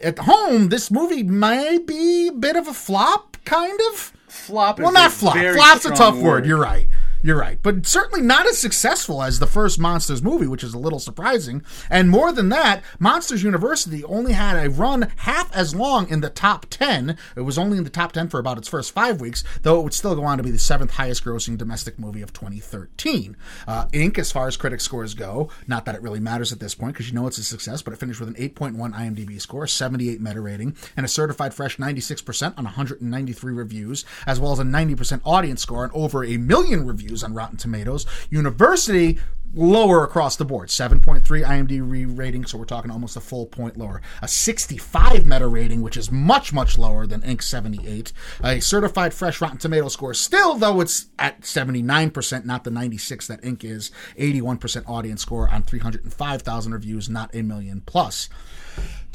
[0.00, 4.12] at home, this movie may be a bit of a flop, kind of.
[4.28, 4.78] Flop.
[4.78, 5.36] well, not flop.
[5.36, 6.22] Flop's a tough word.
[6.22, 6.46] word.
[6.46, 6.88] You're right.
[7.26, 10.78] You're right, but certainly not as successful as the first Monsters movie, which is a
[10.78, 11.64] little surprising.
[11.90, 16.30] And more than that, Monsters University only had a run half as long in the
[16.30, 17.18] top 10.
[17.34, 19.82] It was only in the top 10 for about its first five weeks, though it
[19.82, 23.36] would still go on to be the seventh highest grossing domestic movie of 2013.
[23.66, 26.76] Uh, Inc., as far as critic scores go, not that it really matters at this
[26.76, 29.66] point because you know it's a success, but it finished with an 8.1 IMDb score,
[29.66, 34.62] 78 meta rating, and a certified fresh 96% on 193 reviews, as well as a
[34.62, 38.06] 90% audience score and over a million reviews reviews on Rotten Tomatoes.
[38.30, 39.18] University
[39.54, 40.68] lower across the board.
[40.68, 44.02] 7.3 imdb rating so we're talking almost a full point lower.
[44.20, 47.42] A 65 meta rating which is much much lower than inc.
[47.42, 48.12] 78
[48.44, 53.40] a certified fresh rotten tomato score still though it's at 79% not the 96 that
[53.42, 53.64] inc.
[53.64, 53.90] is.
[54.18, 58.28] 81% audience score on 305000 reviews not a million plus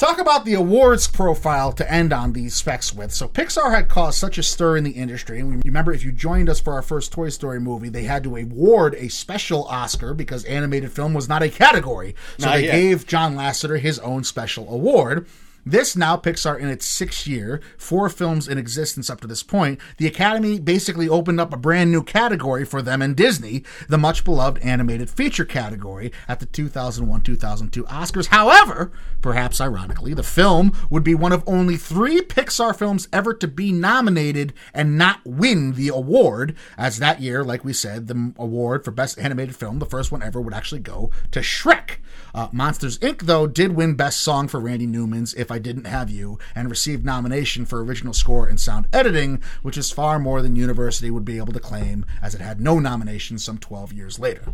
[0.01, 3.11] Talk about the awards profile to end on these specs with.
[3.11, 6.49] So Pixar had caused such a stir in the industry, and remember if you joined
[6.49, 10.43] us for our first Toy Story movie, they had to award a special Oscar because
[10.45, 12.15] animated film was not a category.
[12.39, 12.71] So Not they yet.
[12.71, 15.27] gave John Lasseter his own special award.
[15.65, 19.79] This now Pixar in its sixth year, four films in existence up to this point.
[19.97, 24.23] The Academy basically opened up a brand new category for them and Disney, the much
[24.23, 28.27] beloved animated feature category at the 2001-2002 Oscars.
[28.27, 33.47] However, perhaps ironically, the film would be one of only three Pixar films ever to
[33.47, 38.83] be nominated and not win the award, as that year, like we said, the award
[38.83, 41.97] for best animated film, the first one ever, would actually go to Shrek.
[42.33, 46.09] Uh, Monsters Inc., though, did win Best Song for Randy Newman's If I Didn't Have
[46.09, 50.55] You, and received nomination for original score and sound editing, which is far more than
[50.55, 54.53] University would be able to claim, as it had no nominations some 12 years later.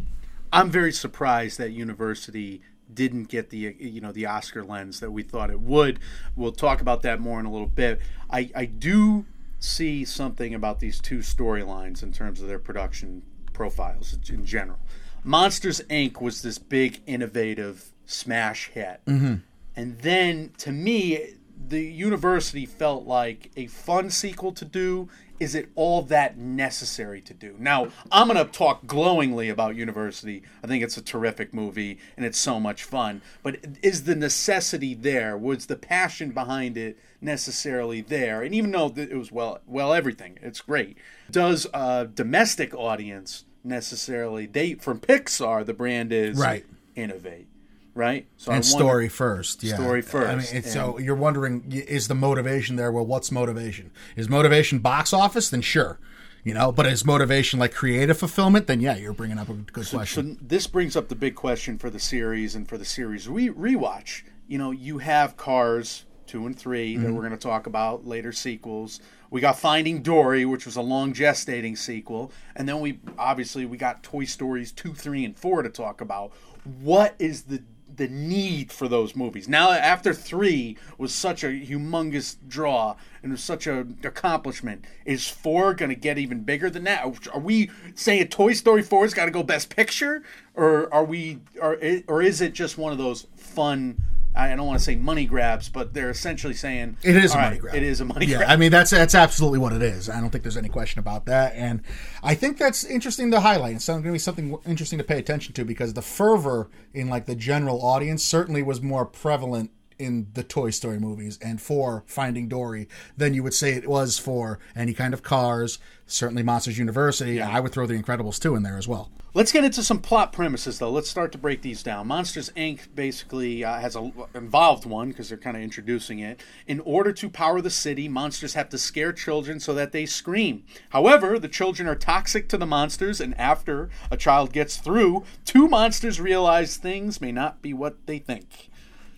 [0.52, 2.62] I'm very surprised that University
[2.94, 6.00] didn't get the you know the Oscar lens that we thought it would.
[6.36, 8.00] We'll talk about that more in a little bit.
[8.30, 9.26] I, I do
[9.60, 14.80] see something about these two storylines in terms of their production profiles in general.
[15.28, 16.22] Monsters Inc.
[16.22, 19.36] was this big, innovative smash hit, mm-hmm.
[19.76, 21.34] and then to me,
[21.68, 25.10] the University felt like a fun sequel to do.
[25.38, 27.56] Is it all that necessary to do?
[27.60, 30.42] Now, I'm going to talk glowingly about University.
[30.64, 33.22] I think it's a terrific movie and it's so much fun.
[33.44, 35.38] But is the necessity there?
[35.38, 38.42] Was the passion behind it necessarily there?
[38.42, 40.98] And even though it was well, well, everything, it's great.
[41.30, 44.46] Does a domestic audience necessarily?
[44.46, 46.66] They from Pixar, the brand is Right.
[46.96, 47.48] innovate,
[47.94, 48.26] right?
[48.38, 49.76] So I And wonder- story first, yeah.
[49.76, 50.28] Story first.
[50.30, 52.92] I mean, it's, so you're wondering, is the motivation there?
[52.92, 53.92] Well, what's motivation?
[54.16, 55.50] Is motivation box office?
[55.50, 56.00] Then sure,
[56.44, 56.72] you know.
[56.72, 58.68] But is motivation like creative fulfillment?
[58.68, 60.38] Then yeah, you're bringing up a good question.
[60.38, 63.50] So this brings up the big question for the series and for the series re-
[63.50, 64.24] rewatch.
[64.48, 67.04] You know, you have Cars two and 3 Mm-hmm.
[67.04, 69.00] that we're going to talk about later sequels.
[69.30, 73.78] We got Finding Dory, which was a long gestating sequel, and then we obviously we
[73.78, 76.32] got Toy Stories two, three, and four to talk about.
[76.64, 77.64] What is the
[77.94, 83.44] the need for those movies now after three was such a humongous draw and was
[83.44, 88.28] such an accomplishment is four going to get even bigger than that are we saying
[88.28, 90.22] toy story 4's got to go best picture
[90.54, 93.98] or are we or, or is it just one of those fun
[94.38, 97.50] i don't want to say money grabs but they're essentially saying It is a money
[97.56, 97.76] right, grab.
[97.76, 100.10] it is a money yeah, grab I mean that's that's absolutely what it is.
[100.10, 101.82] I don't think there's any question about that, and
[102.24, 103.76] I think that's interesting to highlight.
[103.76, 107.26] It's going to be something interesting to pay attention to because the fervor in like
[107.26, 112.48] the general audience certainly was more prevalent in the Toy Story movies and for Finding
[112.48, 115.80] Dory than you would say it was for any kind of Cars.
[116.06, 117.42] Certainly, Monsters University.
[117.42, 119.12] I would throw The Incredibles 2 in there as well.
[119.38, 120.90] Let's get into some plot premises, though.
[120.90, 122.08] Let's start to break these down.
[122.08, 122.88] Monsters Inc.
[122.96, 126.42] basically uh, has a involved one because they're kind of introducing it.
[126.66, 130.64] In order to power the city, monsters have to scare children so that they scream.
[130.90, 135.68] However, the children are toxic to the monsters, and after a child gets through, two
[135.68, 138.72] monsters realize things may not be what they think.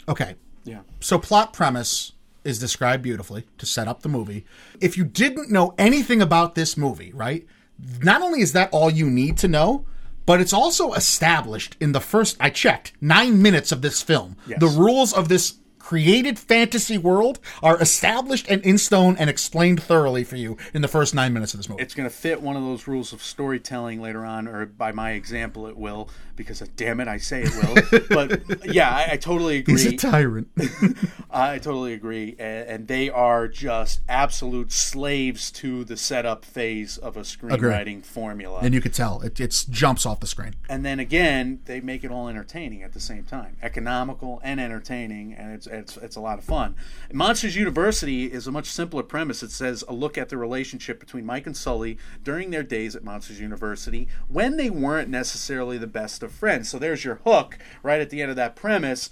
[0.10, 0.82] Okay, Yeah.
[1.00, 2.12] So plot premise
[2.44, 4.44] is described beautifully to set up the movie.
[4.82, 7.48] If you didn't know anything about this movie, right?
[8.02, 9.86] Not only is that all you need to know,
[10.30, 14.36] but it's also established in the first I checked 9 minutes of this film.
[14.46, 14.60] Yes.
[14.60, 15.56] The rules of this
[15.90, 20.88] created fantasy world are established and in stone and explained thoroughly for you in the
[20.88, 21.82] first 9 minutes of this movie.
[21.82, 25.14] It's going to fit one of those rules of storytelling later on, or by my
[25.14, 28.02] example, it will, because uh, damn it, I say it will.
[28.10, 29.82] but yeah, I, I totally agree.
[29.82, 30.50] He's a tyrant.
[31.32, 37.18] I totally agree, and, and they are just absolute slaves to the setup phase of
[37.18, 38.60] a screenwriting formula.
[38.62, 40.54] and you could tell it it's jumps off the screen.
[40.70, 45.34] and then again, they make it all entertaining at the same time, economical and entertaining,
[45.34, 46.76] and it's it's it's a lot of fun.
[47.12, 49.42] Monsters University is a much simpler premise.
[49.42, 53.04] It says a look at the relationship between Mike and Sully during their days at
[53.04, 56.70] Monsters University when they weren't necessarily the best of friends.
[56.70, 59.10] So there's your hook right at the end of that premise.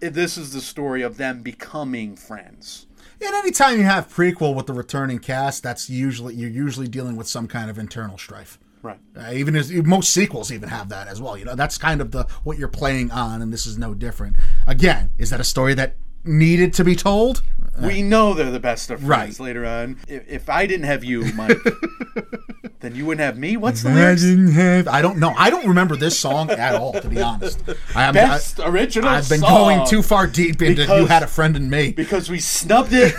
[0.00, 2.86] This is the story of them becoming friends.
[3.24, 7.28] And anytime you have prequel with the returning cast, that's usually you're usually dealing with
[7.28, 8.58] some kind of internal strife.
[8.82, 8.98] Right.
[9.16, 11.36] Uh, even as most sequels even have that as well.
[11.36, 14.34] You know, that's kind of the what you're playing on, and this is no different.
[14.66, 15.94] Again, is that a story that
[16.24, 17.42] needed to be told?
[17.80, 19.46] We uh, know they're the best of friends Right.
[19.46, 19.98] later on.
[20.06, 21.56] If, if I didn't have you, Mike,
[22.80, 23.56] then you wouldn't have me.
[23.56, 24.22] What's the lyrics?
[24.22, 24.88] I didn't have.
[24.88, 25.32] I don't know.
[25.36, 27.62] I don't remember this song at all, to be honest.
[27.94, 28.14] I am.
[28.14, 31.56] Best I, original I've been going too far deep into Because- "You Had a Friend
[31.56, 33.10] in Me." because we snubbed it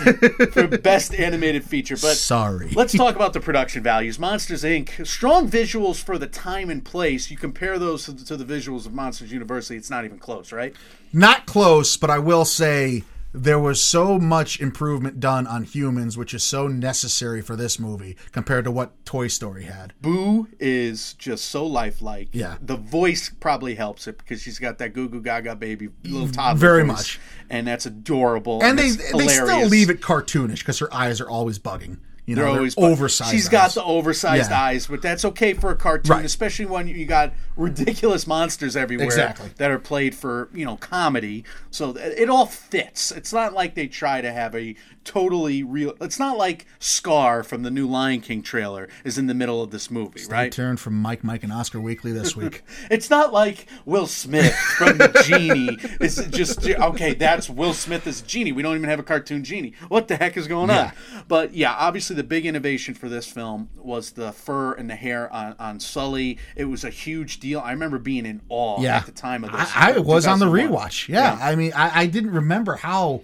[0.52, 1.96] for best animated feature.
[1.96, 2.70] But Sorry.
[2.74, 4.18] let's talk about the production values.
[4.18, 5.04] Monsters Inc.
[5.06, 7.30] Strong visuals for the time and place.
[7.30, 9.76] You compare those to the, to the visuals of Monsters University.
[9.76, 10.74] It's not even close, right?
[11.12, 16.32] Not close, but I will say there was so much improvement done on humans, which
[16.32, 19.92] is so necessary for this movie compared to what Toy Story had.
[20.00, 22.28] Boo is just so lifelike.
[22.32, 22.56] Yeah.
[22.62, 26.32] The voice probably helps it because she's got that goo goo gaga baby little mm,
[26.32, 27.20] toddler Very voice, much.
[27.50, 28.62] and that's adorable.
[28.62, 31.98] And they it's they still leave it cartoonish because her eyes are always bugging.
[32.26, 33.30] You know, They're they're always oversized.
[33.32, 34.60] She's got the oversized Yeah.
[34.62, 36.24] eyes, but that's okay for a cartoon, Right.
[36.24, 39.50] especially when you got ridiculous monsters everywhere Exactly.
[39.58, 41.44] that are played for you know comedy.
[41.70, 43.10] So it all fits.
[43.12, 45.94] It's not like they try to have a totally real.
[46.00, 49.70] It's not like Scar from the new Lion King trailer is in the middle of
[49.70, 50.50] this movie, right?
[50.50, 52.62] Turn from Mike, Mike, and Oscar Weekly this week.
[52.90, 55.76] It's not like Will Smith from the Genie.
[56.00, 57.12] It's just okay.
[57.12, 58.52] That's Will Smith as Genie.
[58.52, 59.74] We don't even have a cartoon Genie.
[59.88, 60.92] What the heck is going Yeah.
[61.14, 61.24] on?
[61.28, 65.32] But yeah, obviously the big innovation for this film was the fur and the hair
[65.32, 66.38] on, on Sully.
[66.56, 67.60] It was a huge deal.
[67.60, 69.70] I remember being in awe yeah, at the time of this.
[69.74, 70.70] I, I was on the 2001.
[70.70, 71.08] rewatch.
[71.08, 73.22] Yeah, I mean, I, I didn't remember how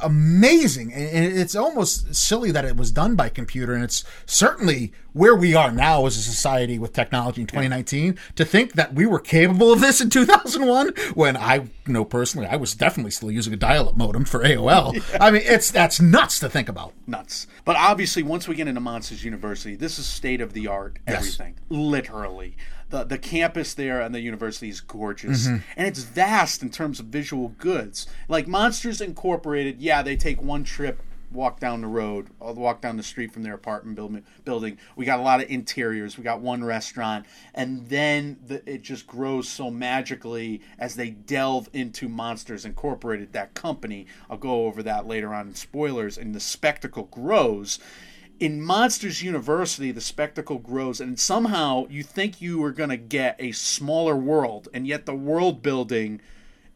[0.00, 5.34] amazing and it's almost silly that it was done by computer and it's certainly where
[5.34, 9.18] we are now as a society with technology in 2019 to think that we were
[9.18, 13.56] capable of this in 2001 when i know personally i was definitely still using a
[13.56, 17.46] dial-up modem for aol i mean it's that's nuts to think about nuts.
[17.64, 20.98] But obviously, once we get into Monsters University, this is state of the art.
[21.08, 21.16] Yes.
[21.16, 22.56] Everything, literally.
[22.90, 25.46] The, the campus there and the university is gorgeous.
[25.46, 25.56] Mm-hmm.
[25.76, 28.06] and it's vast in terms of visual goods.
[28.28, 33.02] Like monsters incorporated yeah they take one trip walk down the road walk down the
[33.02, 34.78] street from their apartment building building.
[34.96, 36.16] We got a lot of interiors.
[36.16, 37.26] We got one restaurant.
[37.54, 43.54] And then the, it just grows so magically as they delve into monsters incorporated that
[43.54, 44.06] company.
[44.30, 46.18] I'll go over that later on in spoilers.
[46.18, 47.78] And the spectacle grows
[48.40, 53.36] in Monsters University, the spectacle grows, and somehow you think you are going to get
[53.38, 56.20] a smaller world, and yet the world building,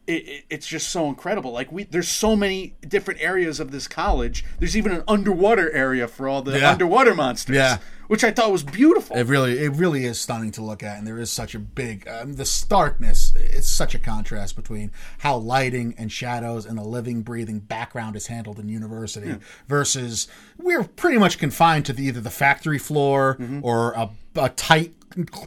[0.05, 1.51] it, it, it's just so incredible.
[1.51, 4.43] Like we, there's so many different areas of this college.
[4.59, 6.71] There's even an underwater area for all the Yeah.
[6.71, 7.77] underwater monsters, Yeah.
[8.07, 9.15] Which I thought was beautiful.
[9.15, 12.07] It really, it really is stunning to look at, and there is such a big,
[12.07, 13.33] um, the starkness.
[13.35, 18.27] It's such a contrast between how lighting and shadows and the living, breathing background is
[18.27, 19.35] handled in university
[19.67, 20.27] versus
[20.57, 23.59] we're pretty much confined to the, either the factory floor Mm-hmm.
[23.63, 24.93] or a, a tight,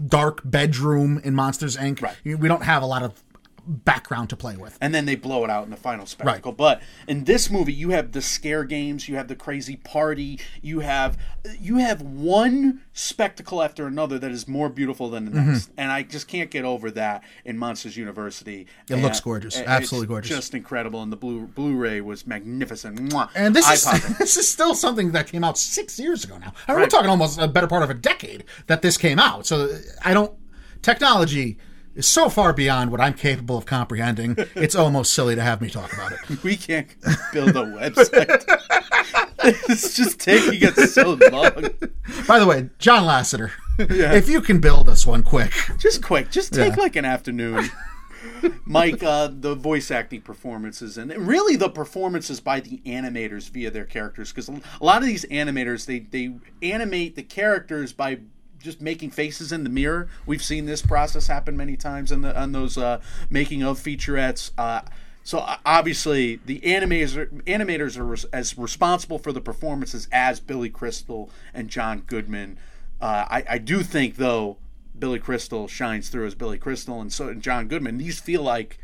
[0.09, 2.01] dark bedroom in Monsters Inc.
[2.01, 2.17] Right.
[2.25, 3.23] We don't have a lot of
[3.67, 4.79] background to play with.
[4.81, 6.53] and then they blow it out in the final spectacle.
[6.53, 10.81] But in this movie, you have the scare games, you have the crazy party, you
[10.81, 11.19] have
[11.61, 15.53] you have one spectacle after another that is more beautiful than the Mm-hmm.
[15.53, 18.67] next, and I just can't get over that in Monsters University.
[18.89, 19.59] It looks gorgeous.
[19.59, 20.35] Absolutely gorgeous.
[20.37, 22.99] just incredible, and the blue Blu-ray was magnificent.
[23.11, 23.29] Mwah.
[23.35, 23.85] And this is
[24.19, 26.53] this is still something that came out six years ago now.
[26.69, 29.47] I mean, we're talking almost a better part of a decade that this came out.
[29.47, 30.33] So I don't
[30.83, 31.59] technology
[31.97, 34.37] is so far beyond what I'm capable of comprehending.
[34.55, 36.43] It's almost silly to have me talk about it.
[36.45, 36.89] we can't
[37.33, 38.45] build a website.
[39.45, 41.69] it's just taking us so long.
[42.29, 46.53] By the way, John Lasseter, if you can build us one quick, Just quick, just
[46.53, 46.83] take Yeah.
[46.83, 47.69] like an afternoon.
[48.65, 53.85] Mike, uh, the voice acting performances and really the performances by the animators via their
[53.85, 58.19] characters, because a lot of these animators they they animate the characters by
[58.61, 60.09] just making faces in the mirror.
[60.25, 63.01] We've seen this process happen many times in the on those uh,
[63.31, 64.51] making of featurettes.
[64.57, 64.83] Uh,
[65.23, 70.71] so obviously the animators are, animators are res- as responsible for the performances as Billy
[70.71, 72.59] Crystal and John Goodman.
[73.01, 74.57] Uh, I, I do think though
[74.99, 77.99] Billy Crystal shines through as Billy Crystal, and so and John Goodman.
[77.99, 78.79] These feel like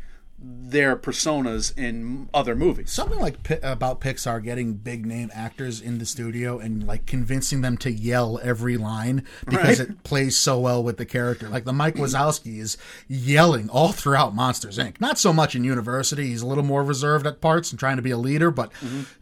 [0.45, 2.91] their personas in other movies.
[2.91, 7.61] something like Pi- about Pixar getting big name actors in the studio and like convincing
[7.61, 9.89] them to yell every line because Right.
[9.89, 11.47] it plays so well with the character.
[11.47, 12.77] Like the Mike Wazowski is
[13.07, 14.99] yelling all throughout Monsters Inc.
[14.99, 18.01] Not so much in University; he's a little more reserved at parts and trying to
[18.03, 18.69] be a leader, but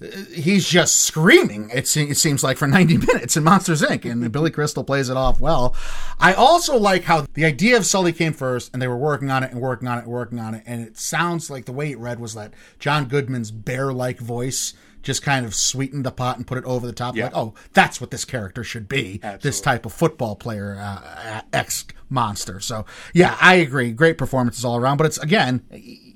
[0.02, 1.70] uh, he's just screaming.
[1.72, 4.10] It, se- it seems like for ninety minutes in Monsters Inc.
[4.10, 5.76] And Billy Crystal plays it off well.
[6.20, 9.44] I also like how the idea of Sully came first, and they were working on
[9.44, 11.92] it and working on it and working on it, and it sounds like the way
[11.92, 16.46] it read was that John Goodman's bear-like voice just kind of sweetened the pot and
[16.48, 17.16] put it over the top.
[17.16, 17.26] Yeah.
[17.26, 19.20] Like, oh, that's what this character should be.
[19.42, 22.60] This type of football player, uh, ex monster.
[22.60, 23.92] So, yeah, I agree.
[23.92, 24.98] Great performances all around.
[24.98, 25.64] But it's again,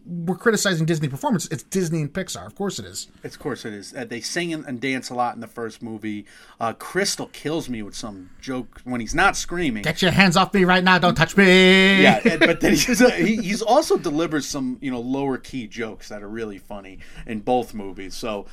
[0.05, 1.47] we're criticizing Disney performance.
[1.47, 2.45] It's Disney and Pixar.
[2.45, 3.07] Of course it is.
[3.23, 3.93] Of course it is.
[3.93, 6.25] Uh, they sing and dance a lot in the first movie.
[6.59, 9.81] Uh, Crystal kills me with some joke when he's not screaming.
[9.83, 10.97] Get your hands off me right now!
[10.99, 12.01] Don't touch me.
[12.03, 15.65] yeah, and- but then he's, uh, he, he's also delivers some you know lower key
[15.67, 18.13] jokes that are really funny in both movies.
[18.15, 18.45] So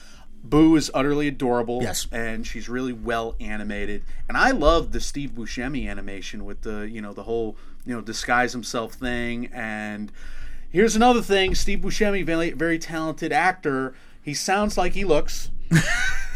[0.44, 1.82] Boo is utterly adorable.
[1.82, 2.06] Yes.
[2.10, 4.04] and she's really well animated.
[4.28, 8.00] And I love the Steve Buscemi animation with the you know the whole you know
[8.00, 9.46] disguise himself thing.
[9.52, 10.10] And
[10.72, 13.94] here's another thing: Steve Buscemi, very very talented actor.
[14.22, 15.50] he sounds like he looks.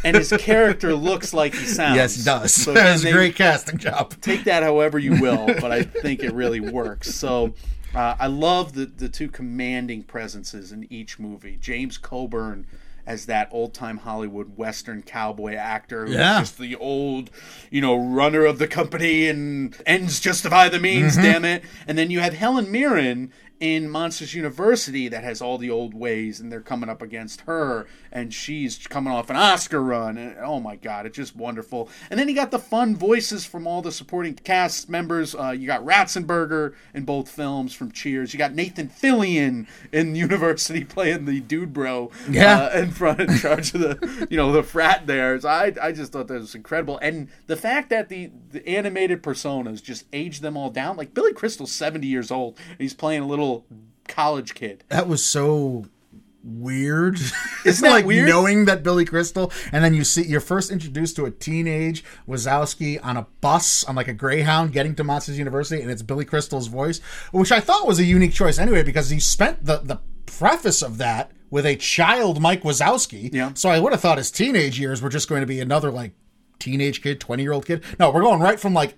[0.05, 1.97] and his character looks like he sounds.
[1.97, 2.53] Yes, he does.
[2.55, 4.15] So that was a great casting job.
[4.21, 7.15] take that however you will, but I think it really works.
[7.15, 7.53] So
[7.95, 11.59] uh, I love the the two commanding presences in each movie.
[11.61, 12.67] James Coburn
[13.07, 16.41] as that old time Hollywood Western cowboy actor who's Yeah.
[16.41, 17.31] just the old,
[17.71, 21.23] you know, runner of the company and ends justify the means, Mm-hmm.
[21.23, 21.63] damn it.
[21.87, 26.41] And then you have Helen Mirren in Monsters University that has all the old ways
[26.41, 30.61] and they're coming up against her and she's coming off an Oscar run and oh
[30.61, 31.89] my god it's just wonderful.
[32.11, 35.35] And then you got the fun voices from all the supporting cast members.
[35.35, 38.33] Uh, you got Ratzenberger in both films from Cheers.
[38.35, 42.69] You got Nathan Fillion in University playing the dude bro Yeah.
[42.75, 45.41] uh, in front in charge of the you know the frat there.
[45.41, 46.99] So I, I just thought that was incredible.
[47.01, 50.97] And the fact that the, the animated personas just age them all down.
[50.97, 53.46] Like Billy Crystal's 70 years old and he's playing a little
[54.09, 55.87] college kid That was so
[56.45, 57.19] weird.
[57.65, 58.29] Isn't that like weird?
[58.29, 63.01] knowing that Billy Crystal, and then you see you're first introduced to a teenage Wazowski
[63.05, 66.69] on a bus on like a Greyhound getting to Monsters University, and it's Billy Crystal's
[66.69, 67.01] voice,
[67.33, 70.99] which I thought was a unique choice anyway because he spent the the preface of
[70.99, 73.33] that with a child Mike Wazowski.
[73.33, 73.53] Yeah.
[73.55, 76.13] So I would have thought his teenage years were just going to be another like
[76.61, 77.83] teenage kid, twenty year old kid.
[77.99, 78.97] No, we're going right from like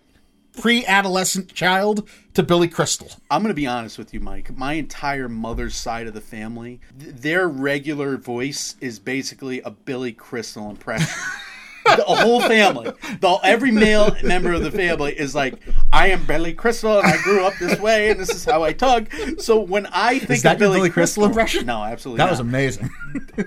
[0.61, 3.11] pre-adolescent child to Billy Crystal.
[3.31, 4.57] I'm going to be honest with you, Mike.
[4.57, 10.13] My entire mother's side of the family, th- their regular voice is basically a Billy
[10.13, 11.09] Crystal impression.
[11.97, 15.55] the whole family, the every male member of the family is like,
[15.93, 18.72] I am Billy Crystal, and I grew up this way, and this is how I
[18.72, 19.09] talk.
[19.39, 21.66] So when I think Is that of Billy, Billy Crystal impression?
[21.66, 22.30] no, absolutely That not.
[22.30, 22.91] was amazing.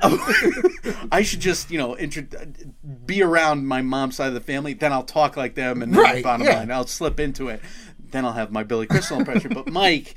[1.12, 1.98] I should just, you know,
[3.06, 4.74] be around my mom's side of the family.
[4.74, 6.58] Then I'll talk like them, and Right, bottom yeah.
[6.60, 7.62] line, I'll slip into it.
[8.12, 9.54] Then I'll have my Billy Crystal impression.
[9.54, 10.16] but Mike,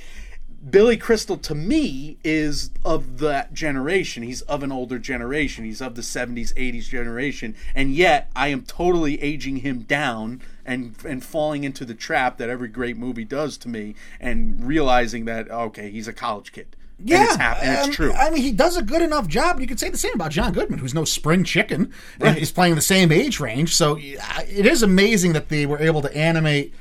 [0.69, 4.23] Billy Crystal to me is of that generation.
[4.23, 5.65] He's of an older generation.
[5.65, 7.55] He's of the 70s, 80s generation.
[7.75, 12.49] And yet, I am totally aging him down and and falling into the trap that
[12.49, 16.77] every great movie does to me and realizing that okay, he's a college kid.
[16.99, 18.13] and it's hap- and it's um, true.
[18.15, 19.61] I mean, he does a good enough job.
[19.61, 22.77] You could say the same about John Goodman, who's no spring chicken, and he's playing
[22.77, 23.75] the same age range.
[23.75, 26.73] So it is amazing that they were able to animate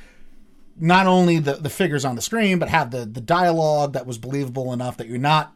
[0.76, 4.18] not only the, the figures on the screen, but have the, the dialogue that was
[4.18, 5.54] believable enough that you're not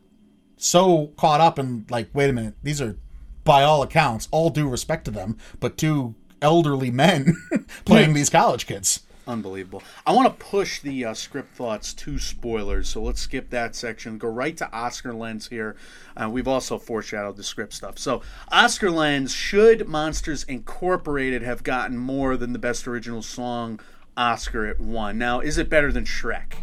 [0.58, 2.98] so caught up in like, wait a minute, these are
[3.44, 7.34] by all accounts, all due respect to them, but two elderly men
[7.86, 9.04] playing these college kids.
[9.28, 9.84] Unbelievable.
[10.06, 14.18] I want to push the uh, script thoughts to spoilers, so let's skip that section.
[14.18, 15.76] Go right to Oscar Lens here.
[16.16, 18.00] Uh, we've also foreshadowed the script stuff.
[18.00, 18.22] So,
[18.54, 23.82] Oscar Lens, should Monsters Incorporated have gotten more than the Best Original Song
[24.18, 25.18] Oscar it won?
[25.18, 26.54] Now, is it better than Shrek?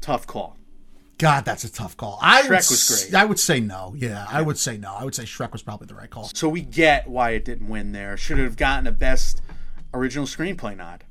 [0.00, 0.56] Tough call.
[1.18, 2.18] God, that's a tough call.
[2.20, 3.14] I would, Shrek was great.
[3.14, 3.94] I would say no.
[3.96, 4.92] Yeah, I would say no.
[4.94, 6.30] I would say Shrek was probably the right call.
[6.34, 8.16] So, we get why it didn't win there.
[8.16, 9.40] Should it have gotten a Best
[9.94, 11.04] Original Screenplay nod?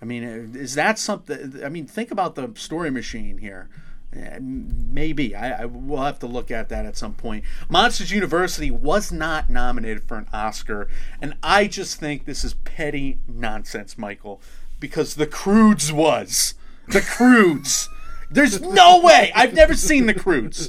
[0.00, 1.64] I mean, is that something?
[1.64, 3.68] I mean, think about the story machine here.
[4.14, 7.44] Uh, Maybe I, I will have to look at that at some point.
[7.68, 10.88] Monsters University was not nominated for an Oscar,
[11.20, 14.40] and I just think this is petty nonsense, Michael,
[14.80, 16.54] because The Croods was
[16.88, 17.88] The Croods.
[18.30, 19.30] There's no way.
[19.34, 20.68] I've never seen The Croods,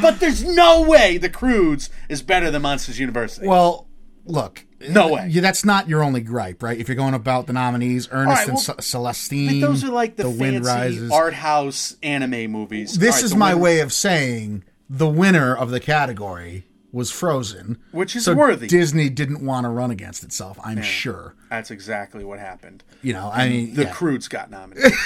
[0.00, 3.46] but there's no way The Croods is better than Monsters University.
[3.46, 3.88] Well,
[4.24, 4.64] look.
[4.90, 5.26] No way.
[5.28, 6.78] Yeah, that's not your only gripe, right?
[6.78, 9.90] If you're going about the nominees, Ernest right, and well, Ce- Celestine, But those are
[9.90, 10.68] like the, Wind fancy
[11.00, 11.10] Rises.
[11.10, 12.96] art house anime movies.
[12.98, 16.64] This right, is my Wind- way of saying the winner of the category
[16.98, 18.66] was Frozen, Which is so worthy.
[18.66, 20.58] Disney didn't want to run against itself.
[20.62, 21.34] I'm sure.
[21.48, 22.82] That's exactly what happened.
[23.00, 23.92] You know, I mean, The yeah.
[23.92, 24.92] Croods got nominated.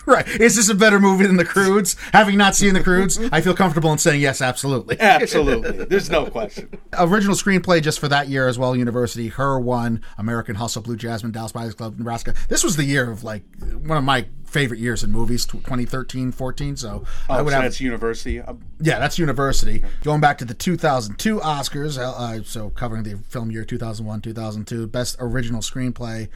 [0.06, 0.26] right?
[0.26, 1.96] Is this a better movie than The Croods?
[2.12, 4.98] Having not seen The Croods, I feel comfortable in saying yes, absolutely.
[5.00, 5.84] Absolutely.
[5.84, 6.68] There's no question.
[6.98, 8.74] original screenplay just for that year as well.
[8.76, 12.34] University, Her one, American Hustle, Blue Jasmine, Dallas Buyers Club, Nebraska.
[12.48, 13.42] This was the year of like
[13.82, 16.76] one of my favorite years in movies, 2013, 14.
[16.76, 18.40] So I Oh, would so have, that's university.
[18.40, 19.84] Uh, yeah, that's University.
[20.02, 24.86] Going back to the 2002 Oscars, uh, uh, so covering the film year 2001, 2002,
[24.88, 26.28] best original screenplay.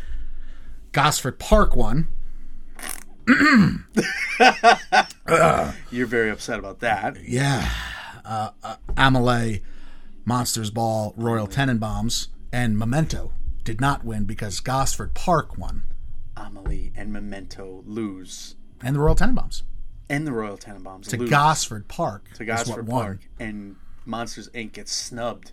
[0.93, 2.09] Gosford Park won.
[5.91, 7.17] You're very upset about that.
[7.27, 7.69] Yeah,
[8.25, 9.63] uh, uh, Amelie,
[10.25, 15.85] Monsters Ball, Royal Tenenbaums, and Memento did not win because Gosford Park won,
[16.37, 18.57] Amelie and Memento lose.
[18.83, 19.63] and the Royal Tenenbaums.
[20.11, 22.29] And the Royal Tenenbaums To lose Gosford Park.
[22.35, 23.05] to Gosford won.
[23.05, 23.19] Park.
[23.41, 24.73] And Monsters Inc.
[24.73, 25.53] gets snubbed.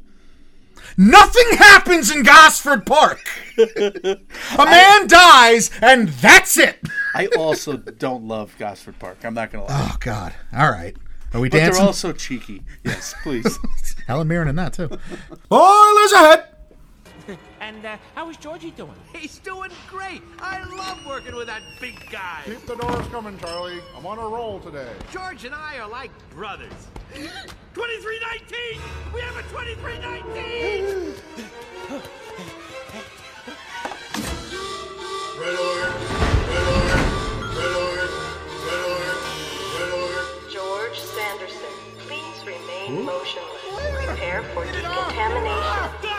[0.98, 3.20] Nothing happens in Gosford Park.
[3.58, 6.80] A man dies, and that's it.
[7.14, 9.18] I also don't love Gosford Park.
[9.24, 9.90] I'm not going to lie.
[9.92, 10.34] Oh God!
[10.54, 10.96] All right.
[11.34, 11.80] Are we But dancing?
[11.80, 12.62] they're also cheeky.
[12.84, 13.58] Yes, please.
[14.08, 14.90] Helen Mirren in that too.
[15.50, 16.46] Boilers ahead.
[17.62, 18.94] And uh, how is Georgie doing?
[19.14, 20.22] He's doing great.
[20.40, 22.42] I love working with that big guy.
[22.46, 23.80] Keep the doors coming, Charlie.
[23.96, 24.90] I'm on a roll today.
[25.12, 26.74] George and I are like brothers.
[27.74, 28.82] 2319!
[29.14, 31.14] We have a 2319!
[35.40, 35.96] Red alert!
[36.50, 37.02] Red alert!
[37.56, 38.12] Red alert!
[38.68, 39.22] Red alert!
[39.78, 40.28] Red alert!
[40.52, 44.06] George Sanderson, please remain motionless.
[44.06, 46.08] Prepare for decontamination.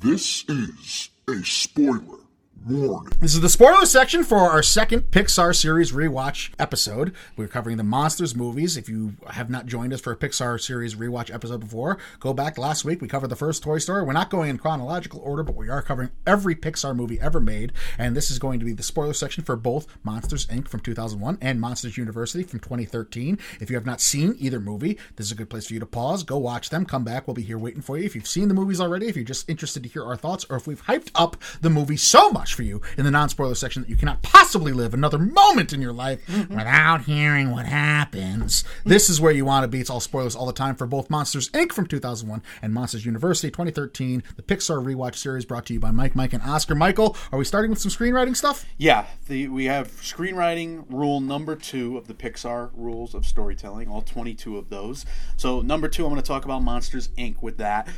[0.00, 2.19] This is a spoiler
[2.66, 3.12] warning.
[3.20, 7.14] This is the spoiler section for our second Pixar series rewatch episode.
[7.36, 8.76] We're covering the Monsters movies.
[8.76, 12.58] If you have not joined us for a Pixar series rewatch episode before, go back
[12.58, 13.00] last week.
[13.00, 14.02] We covered the first Toy Story.
[14.02, 17.72] We're not going in chronological order, but we are covering every Pixar movie ever made.
[17.98, 20.68] And this is going to be the spoiler section for both Monsters Inc.
[20.68, 23.38] from 2001 and Monsters University from 2013.
[23.60, 25.86] If you have not seen either movie, this is a good place for you to
[25.86, 27.26] pause, go watch them, come back.
[27.26, 28.04] We'll be here waiting for you.
[28.04, 30.56] If you've seen the movies already, if you're just interested to hear our thoughts, or
[30.56, 33.82] if we've hyped up the movie so much for you in the non spoiler section
[33.82, 36.54] that you cannot possibly live another moment in your life mm-hmm.
[36.54, 38.64] without hearing what happens.
[38.84, 39.80] This is where you want to be.
[39.80, 41.72] It's all spoilers all the time for both Monsters Inc.
[41.72, 46.14] from 2001 and Monsters University 2013, the Pixar rewatch series brought to you by Mike,
[46.14, 46.74] Mike, and Oscar.
[46.74, 48.66] Michael, are we starting with some screenwriting stuff?
[48.78, 54.02] Yeah, the, we have screenwriting rule number two of the Pixar rules of storytelling, all
[54.02, 55.04] 22 of those.
[55.36, 57.42] So, number two, I'm going to talk about Monsters Inc.
[57.42, 57.88] with that.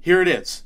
[0.00, 0.64] Here it is.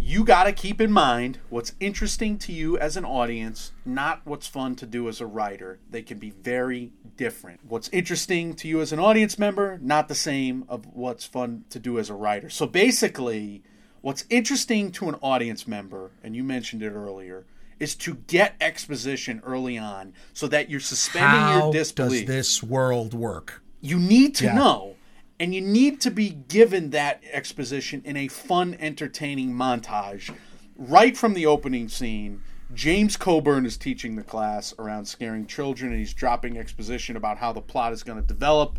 [0.00, 4.46] You got to keep in mind what's interesting to you as an audience, not what's
[4.46, 5.80] fun to do as a writer.
[5.90, 7.60] They can be very different.
[7.66, 11.78] What's interesting to you as an audience member, not the same of what's fun to
[11.80, 12.48] do as a writer.
[12.50, 13.64] So, basically,
[14.00, 17.44] what's interesting to an audience member, and you mentioned it earlier,
[17.80, 22.26] is to get exposition early on so that you're suspending How your does disbelief.
[22.26, 23.62] this world work?
[23.82, 24.54] you need to Yeah.
[24.54, 24.95] know,
[25.38, 30.34] and you need to be given that exposition in a fun, entertaining montage.
[30.76, 32.42] Right from the opening scene,
[32.74, 37.52] James Coburn is teaching the class around scaring children, and he's dropping exposition about how
[37.52, 38.78] the plot is going to develop.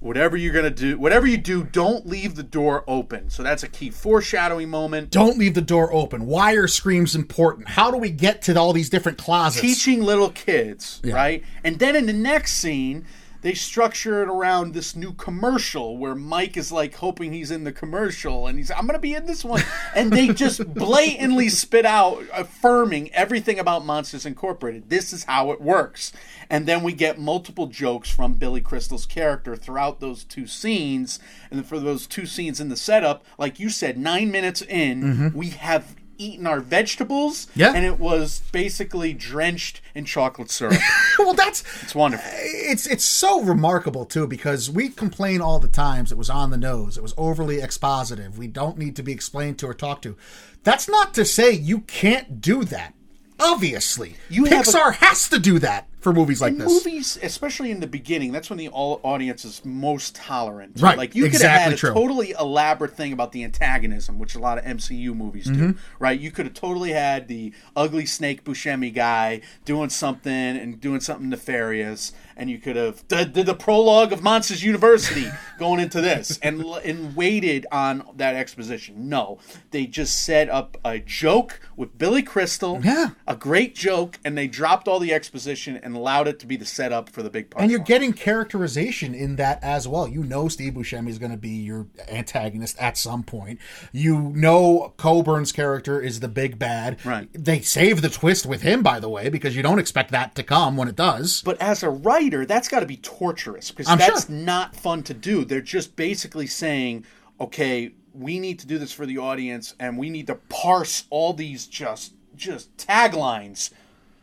[0.00, 3.28] Whatever you're going to do, whatever you do, don't leave the door open.
[3.28, 5.10] So that's a key foreshadowing moment.
[5.10, 6.24] Don't leave the door open.
[6.24, 7.68] Why are screams important?
[7.68, 9.60] How do we get to all these different closets?
[9.60, 11.14] teaching little kids, Yeah.
[11.14, 11.44] right?
[11.62, 13.04] And then in the next scene,
[13.42, 17.72] they structure it around this new commercial where Mike is like hoping he's in the
[17.72, 19.62] commercial and he's I'm going to be in this one
[19.94, 24.90] and they just blatantly spit out affirming everything about Monsters Incorporated.
[24.90, 26.12] This is how it works.
[26.48, 31.18] And then we get multiple jokes from Billy Crystal's character throughout those two scenes
[31.50, 35.38] and for those two scenes in the setup, like you said 9 minutes in, mm-hmm.
[35.38, 37.72] we have eaten our vegetables Yeah.
[37.74, 40.78] and it was basically drenched in chocolate syrup.
[41.18, 42.28] well, that's It's wonderful.
[42.32, 46.56] it's it's so remarkable too because we complain all the times it was on the
[46.56, 48.36] nose, it was overly expositive.
[48.36, 50.16] We don't need to be explained to or talked to.
[50.62, 52.94] That's not to say you can't do that.
[53.38, 56.68] Obviously, You have a- Pixar has to do that for movies like in this.
[56.68, 60.80] movies, especially in the beginning, that's when the all audience is most tolerant.
[60.80, 61.92] Right, Like you could have had a true.
[61.92, 65.52] totally elaborate thing about the antagonism, which a lot of MCU movies do.
[65.52, 65.78] Mm-hmm.
[65.98, 66.18] Right?
[66.18, 71.28] You could have totally had the ugly Snake Buscemi guy doing something and doing something
[71.28, 75.26] nefarious, and you could have did, did the prologue of Monsters University
[75.58, 79.08] going into this and and waited on that exposition.
[79.08, 79.38] No,
[79.70, 82.80] they just set up a joke with Billy Crystal.
[82.82, 83.10] Yeah.
[83.26, 86.64] a great joke, and they dropped all the exposition and allowed it to be the
[86.64, 87.62] setup for the big punchline.
[87.62, 90.08] and you're getting characterization in that as well.
[90.08, 93.58] You know Steve Buscemi is going to be your antagonist at some point.
[93.92, 97.04] You know Coburn's character is the big bad.
[97.04, 97.28] Right.
[97.32, 100.42] They save the twist with him, by the way, because you don't expect that to
[100.42, 101.42] come when it does.
[101.42, 104.34] But as a writer, that's got to be torturous because I'm that's sure.
[104.34, 105.44] not fun to do.
[105.44, 107.04] They're just basically saying,
[107.40, 111.32] okay, we need to do this for the audience, and we need to parse all
[111.32, 113.70] these just just taglines,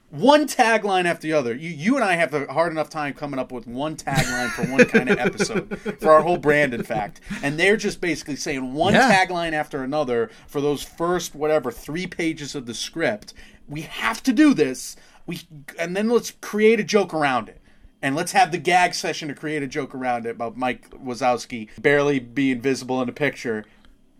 [0.09, 1.53] one tagline after the other.
[1.53, 4.63] You you and I have a hard enough time coming up with one tagline for
[4.71, 7.21] one kind of episode for our whole brand, in fact.
[7.43, 9.25] And they're just basically saying one Yeah.
[9.25, 13.33] tagline after another for those first whatever three pages of the script.
[13.69, 14.95] We have to do this.
[15.25, 15.41] We
[15.77, 17.61] and then let's create a joke around it.
[18.07, 21.67] And let's have the gag session to create a joke around it about Mike Wazowski
[21.77, 23.65] barely being visible in the picture.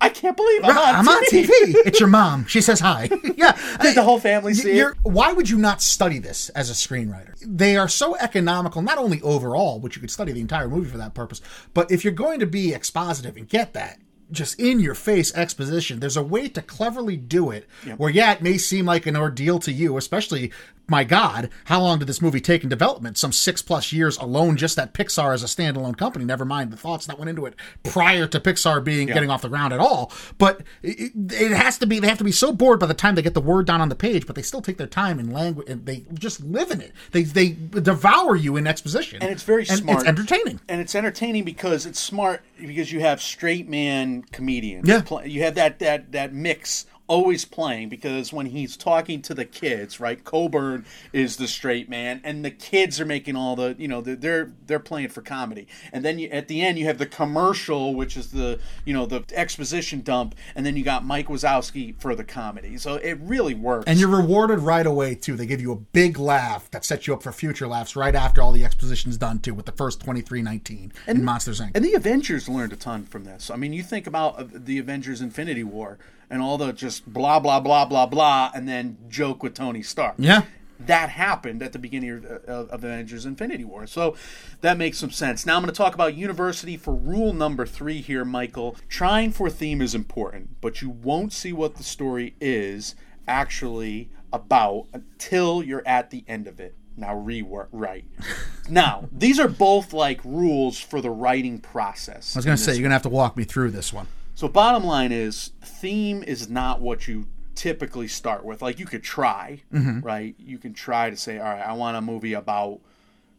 [0.01, 1.07] I can't believe I'm on I'm TV.
[1.07, 1.75] on TV.
[1.85, 2.45] It's your mom.
[2.47, 3.09] She says hi.
[3.37, 3.57] yeah.
[3.81, 4.93] Did the whole family see it?
[5.03, 7.35] Why would you not study this as a screenwriter?
[7.41, 10.97] They are so economical, not only overall, which you could study the entire movie for
[10.97, 11.39] that purpose,
[11.73, 13.99] but if you're going to be expositive and get that
[14.31, 17.65] just in your face exposition, there's a way to cleverly do it
[17.95, 20.51] where, yeah, it may seem like an ordeal to you, especially
[20.87, 23.17] my God, how long did this movie take in development?
[23.17, 26.23] Some six plus years alone, just that Pixar as a standalone company.
[26.25, 29.49] Never mind the thoughts that went into it prior to Pixar being getting off the
[29.49, 30.11] ground at all.
[30.37, 31.99] But it, it has to be.
[31.99, 33.89] They have to be so bored by the time they get the word down on
[33.89, 36.81] the page, but they still take their time in language and they just live in
[36.81, 36.93] it.
[37.11, 39.99] They they devour you in exposition, and it's very smart.
[39.99, 40.59] It's entertaining.
[40.69, 44.87] and it's entertaining because it's smart because you have straight man comedians.
[44.87, 45.01] Yeah.
[45.23, 49.99] You have that that that mix always playing because when he's talking to the kids,
[49.99, 50.23] right?
[50.23, 54.15] Coburn is the straight man, and the kids are making all the you know they're
[54.15, 57.95] they're, they're playing for comedy, and then you, at the end you have the commercial,
[57.95, 62.15] which is the you know the exposition dump, and then you got Mike Wazowski for
[62.15, 62.77] the comedy.
[62.77, 63.85] So it really works.
[63.87, 65.35] And you're rewarded right away too.
[65.35, 68.41] They give you a big laugh that sets you up for future laughs right after
[68.41, 71.71] all the exposition's done too, with the first twenty three nineteen in Monsters Inc.
[71.75, 73.49] And the Avengers learned a ton from this.
[73.49, 75.97] I mean, you think about uh, the Avengers Infinity War
[76.29, 80.15] and all the just blah, blah, blah, blah, blah, and then joke with Tony Stark.
[80.17, 80.43] Yeah.
[80.79, 83.87] That happened at the beginning of, of, Avengers Infinity War.
[83.87, 84.15] So
[84.61, 85.43] that makes some sense.
[85.43, 88.75] Now I'm going to talk about University for rule number three here, Michael.
[88.87, 92.93] Trying for theme is important, but you won't see what the story is
[93.27, 96.75] actually about until you're at the end of it.
[96.95, 98.05] Now rework right.
[98.69, 102.35] now these are both like rules for the writing process.
[102.35, 104.07] I was going to say you're going to have to walk me through this one.
[104.37, 107.25] So bottom line is theme is not what you
[107.55, 108.61] typically start with.
[108.61, 110.01] Like you could try, mm-hmm.
[110.01, 110.35] right?
[110.37, 112.81] You can try to say, all right, I want a movie about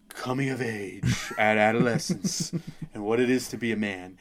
[0.09, 1.05] coming of age
[1.39, 2.53] at adolescence
[2.93, 4.19] and what it is to be a man.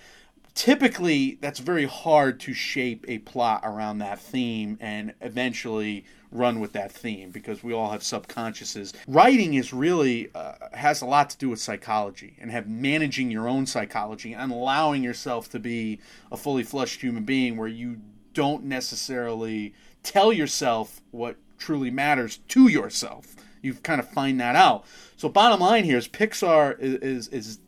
[0.53, 6.73] Typically, that's very hard to shape a plot around that theme and eventually run with
[6.73, 8.93] that theme because we all have subconsciouses.
[9.07, 13.47] Writing is really uh, has a lot to do with psychology and have managing your
[13.47, 15.99] own psychology and allowing yourself to be
[16.31, 18.01] a fully fleshed human being where you
[18.33, 19.73] don't necessarily
[20.03, 23.35] tell yourself what truly matters to yourself.
[23.61, 24.85] You kind of find that out.
[25.15, 27.59] So bottom line here is Pixar is is, is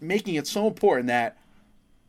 [0.00, 1.38] making it so important that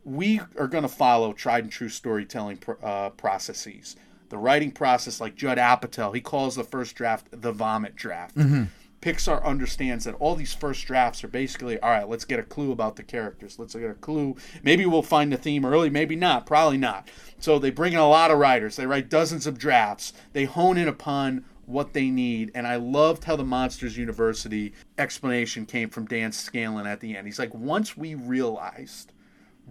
[0.04, 3.96] we are going to follow tried and true storytelling uh, processes.
[4.28, 8.36] The writing process, like Judd Apatow, he calls the first draft the vomit draft.
[8.36, 8.64] Mm-hmm.
[9.00, 12.08] Pixar understands that all these first drafts are basically all right.
[12.08, 13.58] Let's get a clue about the characters.
[13.58, 14.36] Let's get a clue.
[14.62, 15.88] Maybe we'll find the theme early.
[15.88, 16.46] Maybe not.
[16.46, 17.08] Probably not.
[17.38, 18.74] So they bring in a lot of writers.
[18.76, 20.12] They write dozens of drafts.
[20.32, 22.50] They hone in upon what they need.
[22.54, 27.26] And I loved how the Monsters University explanation came from Dan Scanlon at the end.
[27.26, 29.12] He's like, once we realized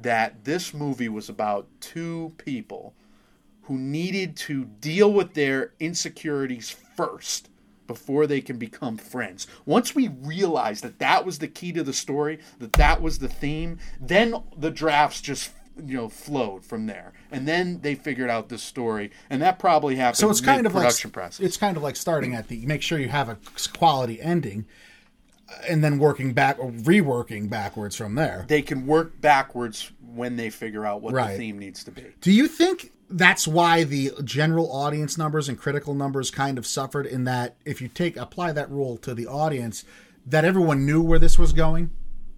[0.01, 2.93] that this movie was about two people
[3.67, 7.49] who needed to deal with their insecurities first
[7.85, 9.47] before they can become friends.
[9.65, 13.27] Once we realized that that was the key to the story, that that was the
[13.29, 15.51] theme, then the drafts just
[15.85, 19.95] you know flowed from there, and then they figured out the story, and that probably
[19.95, 20.17] happened.
[20.17, 21.45] So it's kind of like production process.
[21.45, 23.37] it's kind of like starting at the make sure you have a
[23.77, 24.65] quality ending,
[25.49, 28.45] uh, and then working back or reworking backwards from there.
[28.47, 31.33] they can work backwards when they figure out what Right.
[31.33, 32.05] the theme needs to be.
[32.21, 37.05] Do you think that's why the general audience numbers and critical numbers kind of suffered
[37.05, 39.85] in that if you take apply that rule to the audience,
[40.25, 41.91] that everyone knew where this was going?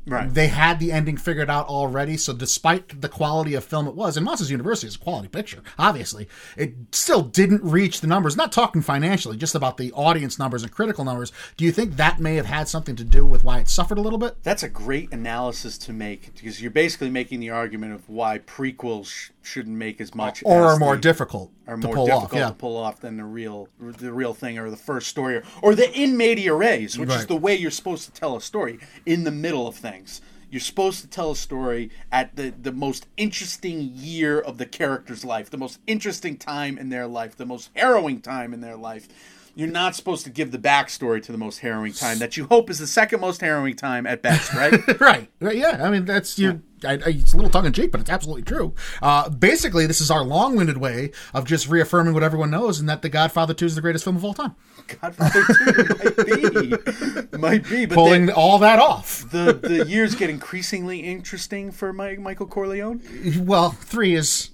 [0.10, 0.34] Right.
[0.34, 4.18] They had the ending figured out already, so despite the quality of film it was,
[4.18, 8.36] and Monsters University is a quality picture, obviously, it still didn't reach the numbers.
[8.36, 11.32] Not talking financially, just about the audience numbers and critical numbers.
[11.58, 14.02] Do you think that may have had something to do with why it suffered a
[14.02, 14.42] little bit?
[14.42, 19.30] That's a great analysis to make because you're basically making the argument of why prequels
[19.50, 22.32] shouldn't make as much Or as are more the- difficult are to more pull difficult
[22.34, 22.38] off?
[22.38, 22.48] Yeah.
[22.50, 25.76] to pull off than the real the real thing or the first story or, or
[25.76, 29.24] the in media res, which is the way you're supposed to tell a story in
[29.24, 30.22] the middle of things.
[30.52, 35.24] You're supposed to tell a story at the, the most interesting year of the character's
[35.24, 39.08] life, the most interesting time in their life, the most harrowing time in their life.
[39.56, 42.70] You're not supposed to give the backstory to the most harrowing time that you hope
[42.72, 44.74] is the second most harrowing time at best, right?
[45.00, 45.30] right.
[45.40, 45.86] Right, Yeah.
[45.86, 46.62] I mean, that's your.
[46.86, 48.74] I, I, it's a little tongue in cheek, but it's absolutely true.
[49.02, 53.02] Uh, basically, this is our long-winded way of just reaffirming what everyone knows, and that
[53.02, 54.56] The Godfather Two is the greatest film of all time.
[55.02, 55.44] Godfather
[55.76, 57.38] 2 might be.
[57.40, 59.30] Might be, but Pulling then all that off.
[59.32, 63.02] the, the years get increasingly interesting for Mike, Michael Corleone.
[63.46, 64.50] Well, three is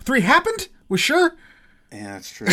[0.00, 0.68] three happened.
[0.88, 1.36] We're sure.
[1.92, 2.48] Yeah, that's true.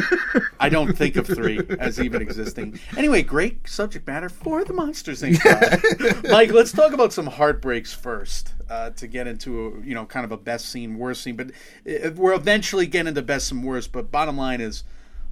[0.60, 2.78] I don't think of three as even existing.
[2.96, 5.40] Anyway, great subject matter for the Monsters Inc.
[5.40, 6.24] pod.
[6.30, 10.24] Mike, let's talk about some heartbreaks first uh, to get into a, you know kind
[10.24, 11.34] of a best scene, worst scene.
[11.34, 11.50] But
[11.90, 13.90] uh, we're eventually getting into best and worst.
[13.90, 14.84] But bottom line is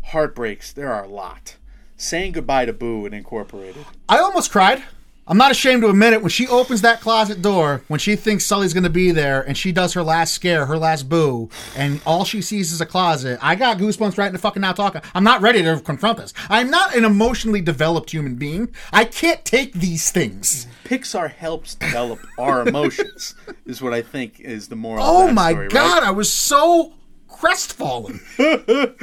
[0.06, 0.72] heartbreaks.
[0.72, 1.56] There are a lot.
[1.96, 3.86] Saying goodbye to Boo and Incorporated.
[4.08, 4.82] I almost cried.
[5.28, 6.22] I'm not ashamed to admit it.
[6.22, 9.56] When she opens that closet door, when she thinks Sully's going to be there, and
[9.58, 13.38] she does her last scare, her last boo, and all she sees is a closet,
[13.42, 15.02] I got goosebumps right in the fucking now talking.
[15.14, 16.32] I'm not ready to confront this.
[16.48, 18.72] I'm not an emotionally developed human being.
[18.92, 20.68] I can't take these things.
[20.84, 23.34] Pixar helps develop our emotions,
[23.66, 25.04] is what I think is the moral.
[25.04, 25.72] Oh my story, right?
[25.72, 26.94] god, I was so
[27.28, 28.20] crestfallen.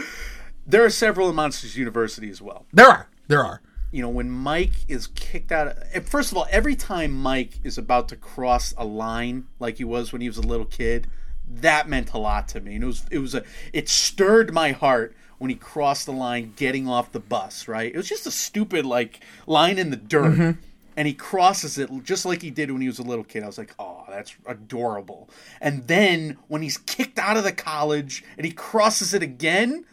[0.65, 2.65] There are several in Monsters University as well.
[2.71, 3.09] there are.
[3.27, 3.61] There are.
[3.93, 5.67] You know, when Mike is kicked out.
[5.67, 9.77] Of, eh, first of all, every time Mike is about to cross a line, like
[9.77, 11.07] he was when he was a little kid,
[11.47, 12.73] that meant a lot to me.
[12.73, 16.53] And it was, it was a, it stirred my heart when he crossed the line,
[16.55, 17.67] getting off the bus.
[17.67, 17.93] Right?
[17.93, 20.57] It was just a stupid like line in the dirt.
[20.95, 23.41] And he crosses it just like he did when he was a little kid.
[23.41, 25.27] I was like, "Oh, that's adorable."
[25.59, 29.85] And then when he's kicked out of the college and he crosses it again,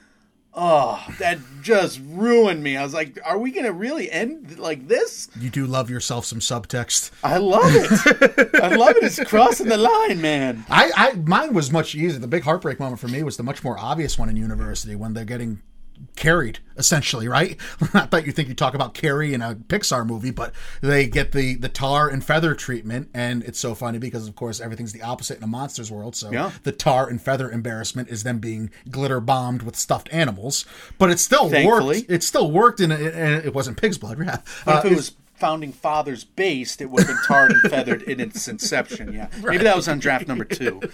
[0.52, 2.76] Oh, that just ruined me.
[2.76, 5.28] I was like, are we going to really end like this?
[5.38, 7.12] You do love yourself some subtext.
[7.22, 8.50] I love it.
[8.60, 9.04] I love it.
[9.04, 10.64] It's crossing the line, man.
[10.68, 12.18] I, I mine was much easier.
[12.18, 15.14] The big heartbreak moment for me was the much more obvious one in university when
[15.14, 15.62] they're getting
[16.16, 17.56] carried essentially right
[17.94, 21.32] i that you think you talk about carrie in a pixar movie but they get
[21.32, 25.02] the the tar and feather treatment and it's so funny because of course everything's the
[25.02, 26.50] opposite in a monsters world so Yeah.
[26.62, 30.64] the tar and feather embarrassment is them being glitter bombed with stuffed animals
[30.98, 31.98] but it still Thankfully.
[32.00, 35.12] worked it still worked in, a, in it wasn't pig's blood yeah Uh, it was
[35.40, 39.12] Founding Fathers based, it would have been tarred and feathered in its inception.
[39.12, 39.28] Yeah.
[39.42, 40.80] Maybe that was on draft number two.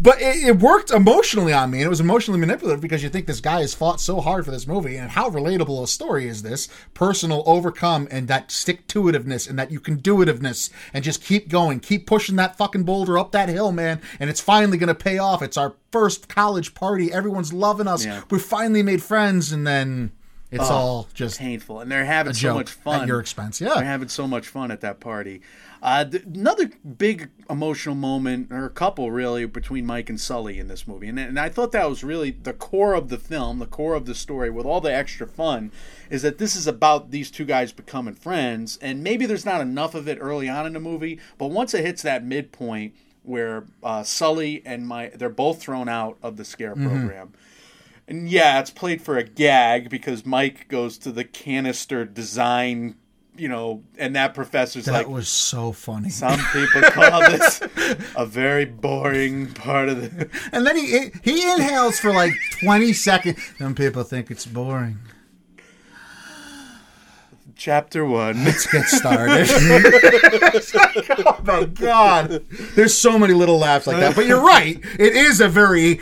[0.00, 3.26] But it, it worked emotionally on me, and it was emotionally manipulative because you think
[3.26, 6.42] this guy has fought so hard for this movie, and how relatable a story is
[6.42, 6.68] this?
[6.92, 11.24] Personal overcome and that stick to itiveness and that you can do itiveness and just
[11.24, 14.00] keep going, keep pushing that fucking boulder up that hill, man.
[14.20, 15.42] And it's finally gonna pay off.
[15.42, 17.12] It's our first college party.
[17.12, 18.04] Everyone's loving us.
[18.04, 18.22] Yeah.
[18.30, 20.12] We finally made friends, and then
[20.54, 21.80] it's all just Painful.
[21.80, 23.02] And they're having so much fun.
[23.02, 23.60] at your expense.
[23.60, 25.40] Yeah, they're having so much fun at that party.
[25.82, 30.66] Uh, th- another big emotional moment, or a couple really, between Mike and Sully in
[30.66, 33.66] this movie, and, and I thought that was really the core of the film, the
[33.66, 35.70] core of the story, with all the extra fun,
[36.08, 39.94] is that this is about these two guys becoming friends, and maybe there's not enough
[39.94, 44.02] of it early on in the movie, but once it hits that midpoint where uh,
[44.02, 47.32] Sully and my they're both thrown out of the scare program.
[48.06, 52.96] And yeah, it's played for a gag because Mike goes to the canister design,
[53.34, 56.10] you know, and that professor's that like, "That was so funny.
[56.10, 57.62] some people call this
[58.14, 60.28] a very boring part of the.
[60.52, 63.38] And then he he inhales for like twenty seconds.
[63.58, 64.98] Some people think it's boring.
[67.56, 68.44] Chapter one.
[68.44, 69.46] Let's get started.
[71.24, 72.44] oh my god.
[72.74, 74.14] There's so many little laughs like that.
[74.16, 74.78] But you're right.
[74.98, 76.00] It is a very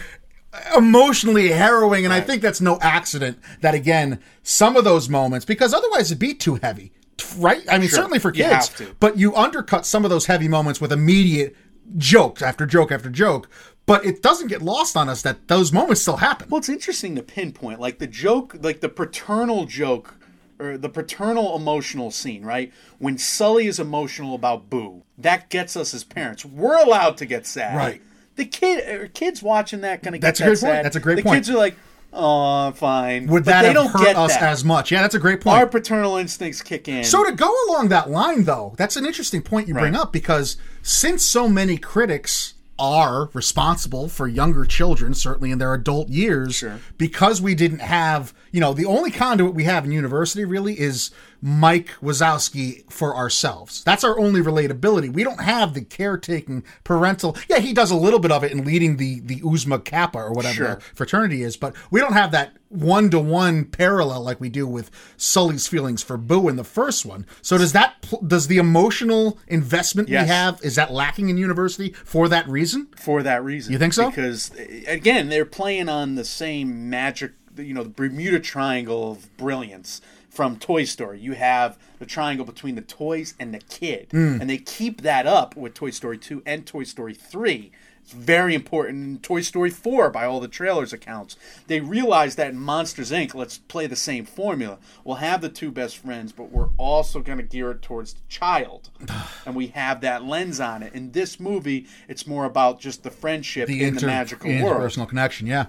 [0.77, 5.73] emotionally harrowing and I think that's no accident that again some of those moments because
[5.73, 6.93] otherwise it'd be too heavy.
[7.39, 7.63] Right?
[7.71, 7.97] I mean Sure.
[7.99, 8.69] certainly for You kids.
[8.71, 8.95] to.
[9.01, 11.57] But you undercut some of those heavy moments with immediate
[11.97, 13.49] jokes after joke after joke.
[13.87, 16.49] But it doesn't get lost on us that those moments still happen.
[16.51, 20.15] Well, it's interesting to pinpoint, like the joke, like the paternal joke,
[20.61, 22.73] or the paternal emotional scene, right?
[22.99, 26.45] When Sully is emotional about Boo, that gets us as parents.
[26.45, 28.03] We're allowed to get sad, Right.
[28.37, 30.75] The kid, or kids watching that, gonna get That's a that great point.
[30.77, 30.85] sad.
[30.85, 31.37] That's a great the point.
[31.37, 31.77] kids are like,
[32.13, 34.43] "Oh, fine." Would But that they have don't hurt get us that.
[34.43, 34.91] as much?
[34.91, 35.57] Yeah, that's a great point.
[35.59, 37.05] Our paternal instincts kick in.
[37.05, 40.57] So to go along that line, though, that's an interesting point you bring up because
[40.83, 46.81] since so many critics are responsible for younger children, certainly in their adult years, Sure.
[46.99, 51.11] because we didn't have, you know, the only conduit we have in university really is
[51.41, 53.83] Mike Wazowski for ourselves.
[53.83, 55.13] That's our only relatability.
[55.13, 57.37] We don't have the caretaking parental.
[57.49, 60.33] Yeah, he does a little bit of it in leading the the Oozma Kappa or
[60.33, 60.79] whatever Sure.
[60.95, 64.91] fraternity is, but we don't have that one to one parallel like we do with
[65.17, 67.27] Sully's feelings for Boo in the first one.
[67.43, 70.25] So does that does the emotional investment Yes.
[70.25, 72.87] we have is that lacking in university for that reason?
[72.97, 73.73] for that reason.
[73.73, 74.11] You think so?
[74.11, 74.53] Because
[74.87, 80.01] again, they're playing on the same magic, you know, the Bermuda Triangle of brilliance
[80.31, 81.21] from Toy Story.
[81.21, 84.39] You have the triangle between the toys and the kid, Hmm.
[84.41, 87.71] and they keep that up with Toy Story 2 and Toy Story 3.
[88.05, 91.37] It's very important in Toy Story 4 by all the trailers accounts.
[91.69, 94.79] They realize that in Monsters Inc., let's play the same formula.
[95.05, 98.21] We'll have the two best friends, but we're also going to gear it towards the
[98.29, 98.91] child.
[99.47, 100.95] and we have that lens on it.
[100.95, 104.81] In this movie, it's more about just the friendship The in inter- the magical world.
[104.83, 105.67] interpersonal connection, yeah.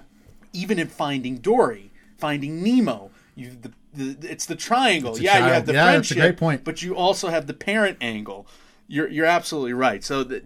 [0.54, 5.12] Even in Finding Dory, Finding Nemo, you the, the it's the triangle.
[5.12, 6.64] It's yeah, you have the Yeah, that's a friendship, great point.
[6.64, 8.46] but you also have the parent angle.
[8.88, 10.02] You're you're absolutely right.
[10.02, 10.42] So, the,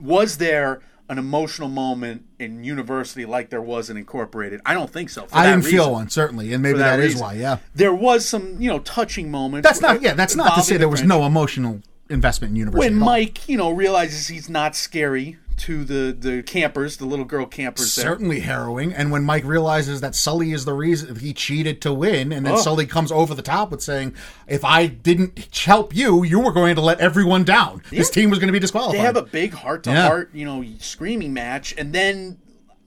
[0.00, 4.60] was there an emotional moment in University like there was in Incorporated.
[4.66, 5.26] I don't think so.
[5.26, 7.34] for I didn't feel one certainly, and maybe that that is why.
[7.34, 9.66] Yeah, There was some, you know, touching moments.
[9.68, 10.02] that's not.
[10.02, 11.18] Yeah, that's not to say the there was friendship.
[11.20, 11.80] no emotional
[12.10, 12.92] investment in university.
[12.94, 12.98] when.
[12.98, 17.94] Mike, you know, realizes he's not scary to the the campers, the little girl campers
[17.94, 18.04] there.
[18.04, 22.32] certainly harrowing, and when Mike realizes that Sully is the reason he cheated to win,
[22.32, 22.60] and then Oh.
[22.60, 24.14] Sully comes over the top with saying,
[24.46, 27.82] "If I didn't help you, you were going to let everyone down.
[27.90, 30.44] This team was going to be disqualified." They have a big heart to heart, you
[30.44, 32.38] know, screaming match, and then,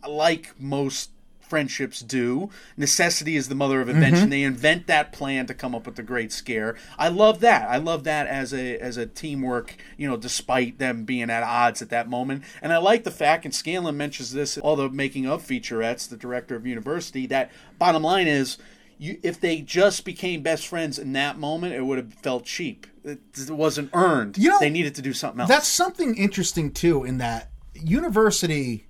[0.08, 1.10] like most
[1.50, 4.24] friendships do, necessity is the mother of invention.
[4.24, 4.30] Mm-hmm.
[4.30, 6.78] They invent that plan to come up with the great scare.
[6.97, 7.70] I love that.
[7.70, 11.82] I love that as a as a teamwork, you know, despite them being at odds
[11.82, 12.43] at that moment.
[12.62, 16.18] And I like the fact, and Scanlon mentions this, all the making of featurettes, the
[16.18, 18.58] director of University, that bottom line is.
[19.02, 22.86] You, if they just became best friends in that moment, it would have felt cheap.
[23.06, 24.38] It, it wasn't earned.
[24.38, 25.47] You know, they needed to do something else.
[25.47, 28.88] That's something interesting too, in that University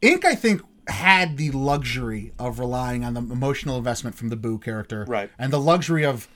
[0.00, 0.24] Inc.
[0.24, 5.04] I think had the luxury of relying on the emotional investment from the Boo character,
[5.08, 5.30] Right.
[5.38, 6.28] and the luxury of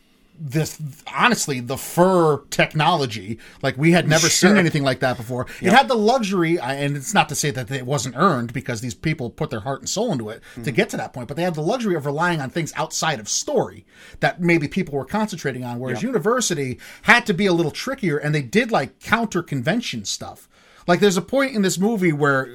[0.42, 0.78] this
[1.14, 3.38] honestly the fur technology.
[3.62, 5.46] Like we had never seen anything like that before.
[5.60, 8.94] It had the luxury and it's not to say that it wasn't earned because these
[8.94, 10.62] people put their heart and soul into it Hmm.
[10.62, 13.20] to get to that point but they had the luxury of relying on things outside
[13.20, 13.84] of story
[14.20, 18.34] that maybe people were concentrating on whereas university had to be a little trickier and
[18.34, 20.48] they did like counter convention stuff.
[20.86, 22.48] Like there's a point in this movie where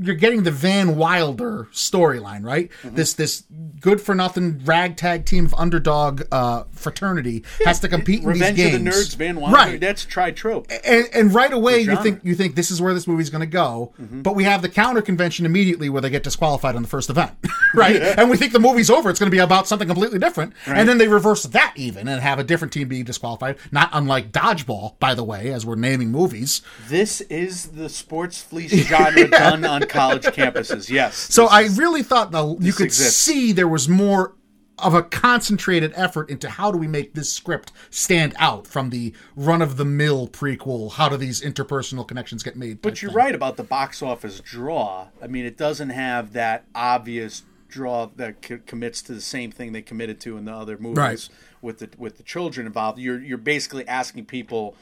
[0.00, 2.70] you're getting the Van Wilder storyline, right?
[2.82, 2.96] Mm-hmm.
[2.96, 3.44] This this
[3.80, 8.74] good for nothing ragtag team of underdog uh, fraternity has to compete in Revenge these
[8.74, 9.56] of the Nerds, Van Wilder.
[9.56, 9.80] right?
[9.80, 10.66] That's tried trope.
[10.84, 11.90] and, and right away you.
[11.90, 12.02] Mm-hmm.
[12.02, 14.68] think you think this is where this movie's going to go, but we have the
[14.68, 17.32] counter convention immediately where they get disqualified on the first event,
[17.74, 17.96] right?
[17.96, 20.88] And we think the movie's over; it's going to be about something completely different, and
[20.88, 23.56] then they reverse that even and have a different team be disqualified.
[23.70, 26.62] Not unlike Dodgeball, by the way, as we're naming movies.
[26.88, 30.88] This is the sports fleece genre done on college campuses.
[30.96, 31.16] Yes.
[31.16, 33.16] So I is- really thought the, you could exists.
[33.16, 34.34] see there was more
[34.78, 39.14] of a concentrated effort into how do we make this script stand out from the
[39.34, 40.92] run of the mill prequel.
[40.92, 42.82] How do these interpersonal connections get made?
[42.82, 43.16] But you're thing.
[43.16, 45.08] right about the box office draw.
[45.22, 49.72] I mean, it doesn't have that obvious draw that co- commits to the same thing
[49.72, 51.28] they committed to in the other movies Right.
[51.62, 52.98] with the with the children involved.
[52.98, 54.76] You're you're basically asking people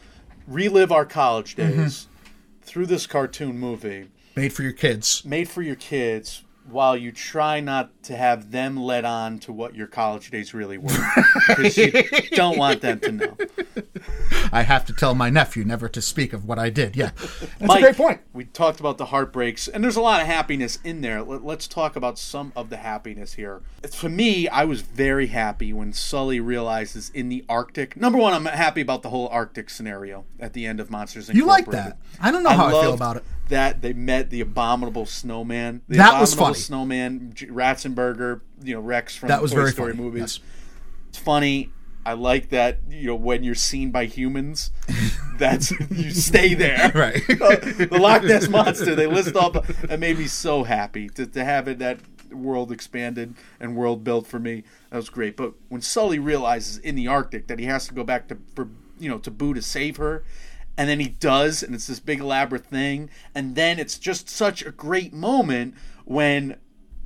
[0.48, 1.82] relive our college Mm-hmm.
[1.82, 2.09] days
[2.62, 4.09] through this cartoon movie.
[4.37, 5.24] Made for your kids.
[5.24, 9.74] made for your kids while you try not to have them let on to what
[9.74, 11.06] your college days really were
[11.48, 11.92] because you
[12.32, 13.36] don't want them to know
[14.52, 16.96] I have to tell my nephew never to speak of what I did.
[16.96, 18.20] Yeah, that's Mike, a great point.
[18.32, 21.66] we talked about the heartbreaks and there's a lot of happiness in there Let, let's
[21.66, 23.62] talk about some of the happiness here
[23.92, 28.44] for me i was very happy when sully realizes in the arctic number one i'm
[28.46, 31.98] happy about the whole arctic scenario at the end of monsters You like that?
[32.20, 33.24] I don't know how I feel about it.
[33.48, 36.62] that they met the abominable snowman the That was abominable funny.
[36.62, 40.05] snowman ratzenberger you know rex from That was Toy very story funny.
[40.05, 40.40] movies Yes.
[41.11, 41.70] it's funny.
[42.07, 44.70] I like that, you know, when you're seen by humans,
[45.38, 46.92] that's you stay there.
[46.94, 47.22] Right.
[47.40, 48.94] Uh, the Loch Ness monster.
[48.94, 49.57] They list off.
[49.84, 52.00] It made me so happy to, to have it that
[52.30, 54.64] world expanded and world built for me.
[54.90, 55.34] That was great.
[55.36, 58.68] But when Sully realizes in the Arctic that he has to go back to for
[58.98, 60.24] you know to Boo to save her.
[60.76, 63.09] And then he does, and it's this big elaborate thing.
[63.34, 65.74] And then it's just such a great moment
[66.05, 66.57] when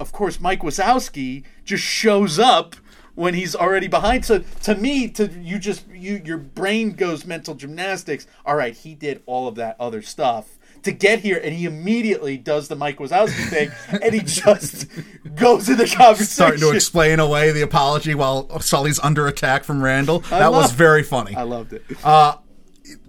[0.00, 2.76] of course, Mike Wazowski just shows up
[3.14, 4.24] when he's already behind.
[4.24, 8.26] So to me, to you just you your brain goes mental gymnastics.
[8.46, 12.36] All right, he did all of that other stuff to get here, and he immediately
[12.36, 13.70] does the Mike Wazowski thing,
[14.00, 14.86] and he just
[15.34, 16.26] goes in the conversation.
[16.26, 20.20] Starting to explain away the apology while Sully's under attack from Randall.
[20.30, 21.34] That was very funny.
[21.34, 21.84] I loved it.
[22.04, 22.36] Uh,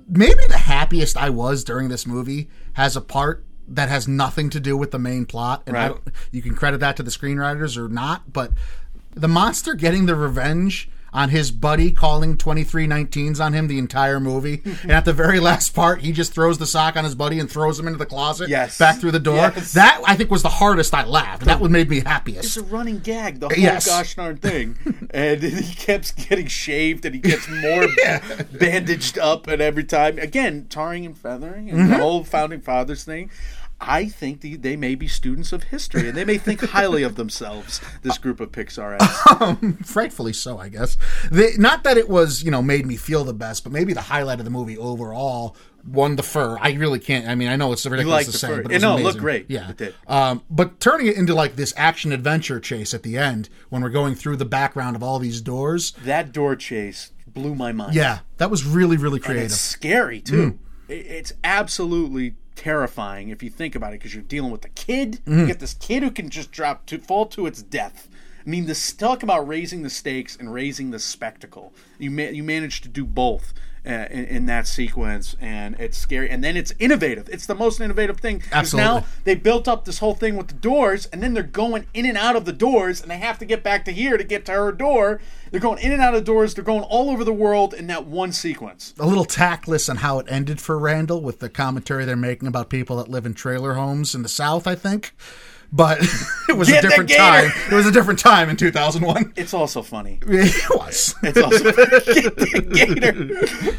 [0.07, 4.59] maybe the happiest I was during this movie has a part that has nothing to
[4.59, 5.88] do with the main plot, and I Right.
[5.89, 8.32] don't, you can credit that to the screenwriters or not.
[8.34, 8.51] But
[9.15, 14.61] the monster getting the revenge on his buddy calling 2319s on him the entire movie,
[14.84, 17.49] and at the very last part, he just throws the sock on his buddy and
[17.49, 18.78] throws him into the closet, Yes.
[18.78, 19.36] back through the door.
[19.55, 19.74] Yes.
[19.74, 21.45] That I think was the hardest I laughed.
[21.45, 22.45] That would made me happiest.
[22.45, 23.88] It's a running gag, the whole Yes.
[23.88, 24.76] gosh darn thing.
[25.11, 27.88] and he keeps getting shaved and he gets more
[28.51, 30.20] bandaged up and every time.
[30.20, 31.89] Again, tarring and feathering and Mm-hmm.
[31.91, 33.32] the whole founding fathers thing.
[33.82, 37.15] I think the, they may be students of history and they may think highly of
[37.15, 38.97] themselves, this group of Pixar
[39.86, 40.97] frightfully so, I guess.
[41.32, 44.01] The, not that it was, you know, made me feel the best, but maybe the
[44.01, 45.55] highlight of the movie overall
[45.88, 46.57] won the fur.
[46.59, 47.27] I really can't.
[47.27, 48.63] I mean, I know it's ridiculous to the say, fur.
[48.63, 49.45] but it no, it looked great.
[49.49, 49.95] Yeah, It did.
[50.07, 53.89] Um, but turning it into like this action adventure chase at the end when we're
[53.89, 55.91] going through the background of all these doors.
[56.03, 57.95] That door chase blew my mind.
[57.95, 59.45] Yeah, that was really really creative.
[59.45, 60.25] it's scary Mm.
[60.25, 60.59] too.
[60.89, 65.22] It- It's absolutely terrifying if you think about it because you're dealing with a kid.
[65.26, 65.39] Mm-hmm.
[65.39, 68.10] You get this kid who can just drop to fall to its death.
[68.45, 71.74] I mean, this talk about raising the stakes and raising the spectacle.
[71.97, 73.53] You ma- you managed to do both
[73.86, 76.30] uh, in, in that sequence, and it's scary.
[76.30, 77.30] And then it's innovative.
[77.30, 78.43] It's the most innovative thing.
[78.51, 78.88] Absolutely.
[78.88, 82.05] Now they built up this whole thing with the doors, and then they're going in
[82.05, 84.45] and out of the doors, and they have to get back to here to get
[84.45, 85.21] to her door.
[85.51, 86.53] They're going in and out of doors.
[86.53, 88.93] They're going all over the world in that one sequence.
[88.99, 92.69] a little tactless on how it ended for Randall with the commentary they're making about
[92.69, 95.13] people that live in trailer homes in the South, I think.
[95.72, 95.99] But
[96.49, 97.51] it was Get a different time.
[97.72, 99.34] It was a different time in 2001.
[99.36, 100.20] It's also funny.
[100.28, 101.15] It was.
[101.22, 101.72] It's also
[102.74, 103.30] gator.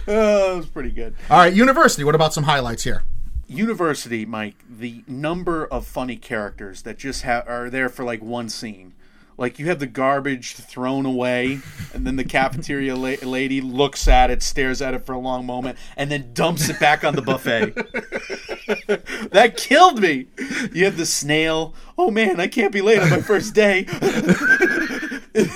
[0.06, 1.14] Oh, it was pretty good.
[1.28, 2.04] All right, University.
[2.04, 3.02] What about some highlights here?
[3.48, 8.48] University, Mike, the number of funny characters that just ha- are there for like one
[8.48, 8.92] scene.
[9.40, 11.60] Like you have the garbage thrown away,
[11.94, 15.46] and then the cafeteria la- lady looks at it, stares at it for a long
[15.46, 17.74] moment, and then dumps it back on the buffet.
[19.32, 20.26] that killed me.
[20.74, 21.74] You have the snail.
[21.96, 23.86] Oh man, I can't be late on my first day.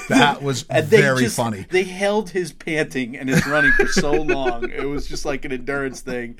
[0.09, 1.67] That was very just, funny.
[1.69, 4.71] They held his panting and his running for so long.
[4.71, 6.37] It was just like an endurance thing.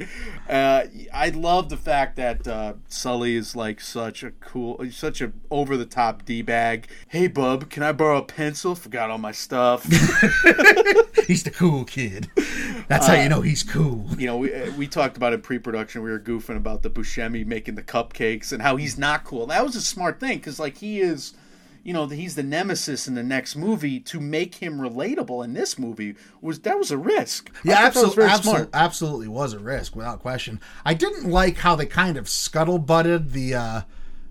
[0.49, 5.33] Uh, I love the fact that uh, Sully is like such a cool, such a
[5.51, 6.89] over the top d bag.
[7.09, 8.75] Hey, bub, can I borrow a pencil?
[8.75, 9.85] Forgot all my stuff.
[11.27, 12.31] He's the cool kid.
[12.89, 14.07] That's how you know he's cool.
[14.19, 16.03] you know, we uh, we talked about in pre-production.
[16.03, 19.47] We were goofing about the Buscemi making the cupcakes and how he's not cool.
[19.47, 21.35] That was a smart thing because like he is.
[21.85, 24.01] You know, he's the nemesis in the next movie.
[24.01, 27.51] To make him relatable in this movie was that was a risk.
[27.63, 30.61] Yeah, thought that was absolutely, absolutely, absolutely was a risk without question.
[30.85, 33.55] I didn't like how they kind of scuttle butted the.
[33.55, 33.83] uh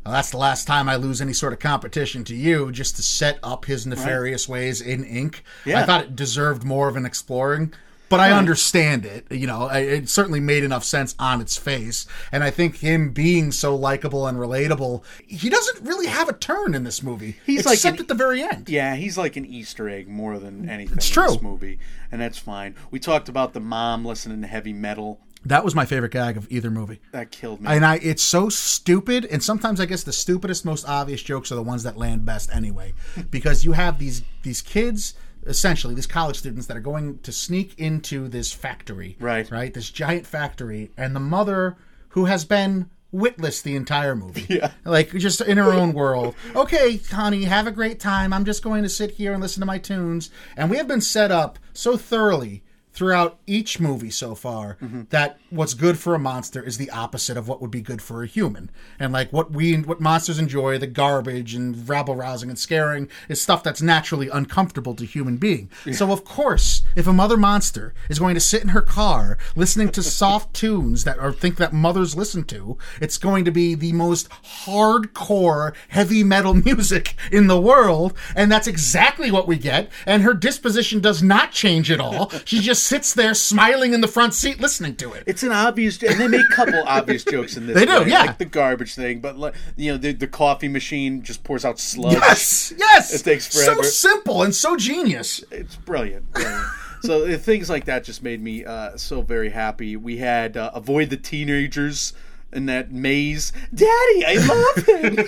[0.06, 3.02] well, that's the last time I lose any sort of competition to you, just to
[3.02, 5.38] set up his nefarious ways in Inc.
[5.66, 5.82] Yeah.
[5.82, 7.74] I thought it deserved more of an exploring,
[8.14, 9.26] but I understand it.
[9.32, 13.52] You know, it certainly made enough sense on its face, and I think him being
[13.52, 17.36] so likable and relatable, he doesn't really have a turn in this movie.
[17.46, 18.70] He's like except an- at the very end.
[18.70, 21.28] Yeah, he's like an Easter egg more than anything It's in true.
[21.34, 21.80] this movie,
[22.12, 22.76] and that's fine.
[22.92, 25.20] We talked about the mom listening to heavy metal.
[25.46, 27.02] That was my favorite gag of either movie.
[27.12, 27.68] That killed me.
[27.70, 31.56] and I it's so stupid and sometimes I guess the stupidest most obvious jokes are
[31.56, 32.94] the ones that land best anyway
[33.30, 37.78] because you have these these kids essentially these college students that are going to sneak
[37.80, 39.50] into this factory Right.
[39.52, 39.74] right?
[39.74, 41.76] This giant factory and the mother
[42.10, 44.46] who has been witless the entire movie.
[44.50, 44.72] Yeah.
[44.86, 46.34] like just in her own world.
[46.56, 48.34] Okay honey have a great time.
[48.34, 50.30] I'm just going to sit here and listen to my tunes.
[50.58, 52.64] And we have been set up so thoroughly
[52.94, 55.04] throughout each movie so far mm-hmm.
[55.10, 58.24] that what's good for a monster is the opposite of what would be good for
[58.24, 58.70] a human.
[59.00, 63.42] And like what we what monsters enjoy, the garbage and rabble rousing and scaring is
[63.42, 65.70] stuff that's naturally uncomfortable to human being.
[65.92, 69.90] So of course, if a mother monster is going to sit in her car listening
[69.90, 73.94] to soft tunes that or think that mothers listen to, it's going to be the
[73.94, 79.90] most hardcore heavy metal music in the world, and that's exactly what we get.
[80.06, 82.32] And her disposition does not change at all.
[82.46, 85.24] She just sits there smiling in the front seat listening to it.
[85.26, 87.76] it's an obvious, and they make a couple obvious jokes in this.
[87.76, 88.24] They do, way, yeah.
[88.24, 89.20] like the garbage thing.
[89.22, 92.14] But like, you know, the, the coffee machine just pours out sludge.
[92.14, 93.14] Yes, yes.
[93.14, 93.84] It takes forever.
[93.84, 95.44] So simple and so genius.
[95.52, 96.32] It's brilliant.
[96.32, 96.66] brilliant.
[97.02, 99.96] so things like that just made me uh, so very happy.
[99.96, 102.14] We had uh, avoid the teenagers
[102.56, 103.52] in that maze.
[103.74, 104.36] Daddy, I
[104.76, 105.26] love him.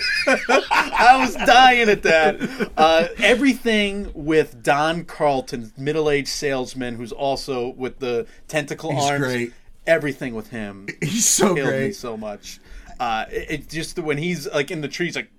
[0.70, 2.70] I was dying at that.
[2.76, 9.24] Uh, everything with Don Carlton, middle-aged salesman, who's also with the tentacle He's arms.
[9.24, 9.52] great.
[9.86, 11.96] Everything with him He's so killed me great.
[11.96, 12.58] so much.
[12.98, 15.30] Uh, it, it just when he's like in the trees, like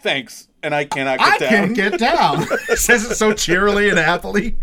[0.00, 1.48] thanks, and I cannot get I down.
[1.50, 2.46] can't get down.
[2.76, 4.56] Says it so cheerily and happily.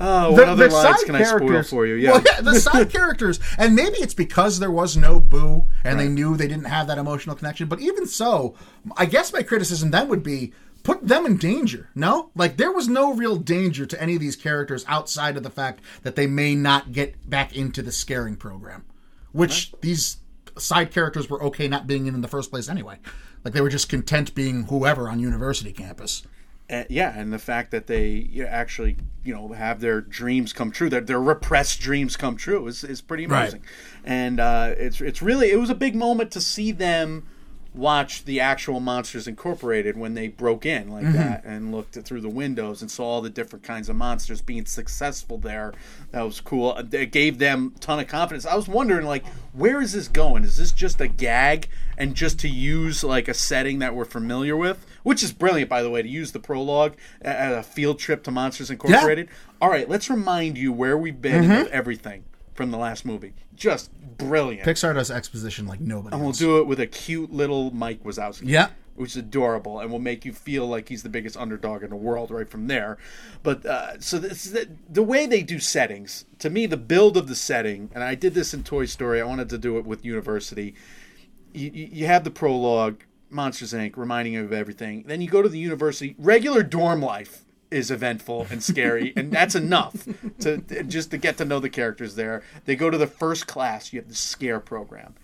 [0.00, 1.94] Oh, what other lines can I spoil for you?
[1.94, 2.12] Yeah.
[2.12, 6.08] Well, yeah, the side characters, and maybe it's because there was no Boo, and they
[6.08, 7.68] knew they didn't have that emotional connection.
[7.68, 8.54] But even so,
[8.96, 11.90] I guess my criticism then would be put them in danger.
[11.94, 15.50] No, like there was no real danger to any of these characters outside of the
[15.50, 18.84] fact that they may not get back into the scaring program,
[19.32, 20.16] which these
[20.56, 22.98] side characters were okay not being in in the first place anyway.
[23.44, 26.22] Like they were just content being whoever on university campus.
[26.70, 30.52] Uh, yeah, and the fact that they you know, actually, you know, have their dreams
[30.52, 33.42] come true, their, their repressed dreams come true, is, is pretty Right.
[33.42, 33.62] amazing.
[34.04, 37.26] And uh, it's it's really it was a big moment to see them
[37.72, 41.12] watch the actual Monsters Incorporated when they broke in like Mm-hmm.
[41.16, 44.66] that and looked through the windows and saw all the different kinds of monsters being
[44.66, 45.72] successful there.
[46.10, 46.74] That was cool.
[46.76, 48.44] Uh, It gave them a ton of confidence.
[48.44, 50.42] I was wondering like, where is this going?
[50.44, 54.56] Is this just a gag and just to use like a setting that we're familiar
[54.56, 54.84] with?
[55.02, 58.22] Which is brilliant, by the way, to use the prologue a- at a field trip
[58.24, 59.28] to Monsters Incorporated.
[59.60, 61.52] All right, let's remind you where we've been Mm-hmm.
[61.52, 62.24] and everything
[62.60, 63.32] from the last movie.
[63.54, 64.68] Just brilliant.
[64.68, 66.12] Pixar does exposition like nobody.
[66.12, 66.38] and we'll else.
[66.38, 68.42] do it with a cute little Mike Wazowski.
[68.44, 68.68] Yeah.
[68.96, 71.96] Which is adorable and will make you feel like he's the biggest underdog in the
[71.96, 72.98] world right from there.
[73.42, 77.16] But uh, so this is the, the way they do settings, to me, the build
[77.16, 79.86] of the setting, and I did this in Toy Story, I wanted to do it
[79.86, 80.74] with University.
[81.54, 85.04] You, you you have the prologue, Monsters Inc., reminding you of everything.
[85.06, 89.54] Then you go to the university, regular dorm life is eventful and scary, and that's
[89.54, 90.06] enough
[90.40, 92.42] to just to get to know the characters there.
[92.64, 95.14] They go to the first class, you have the scare program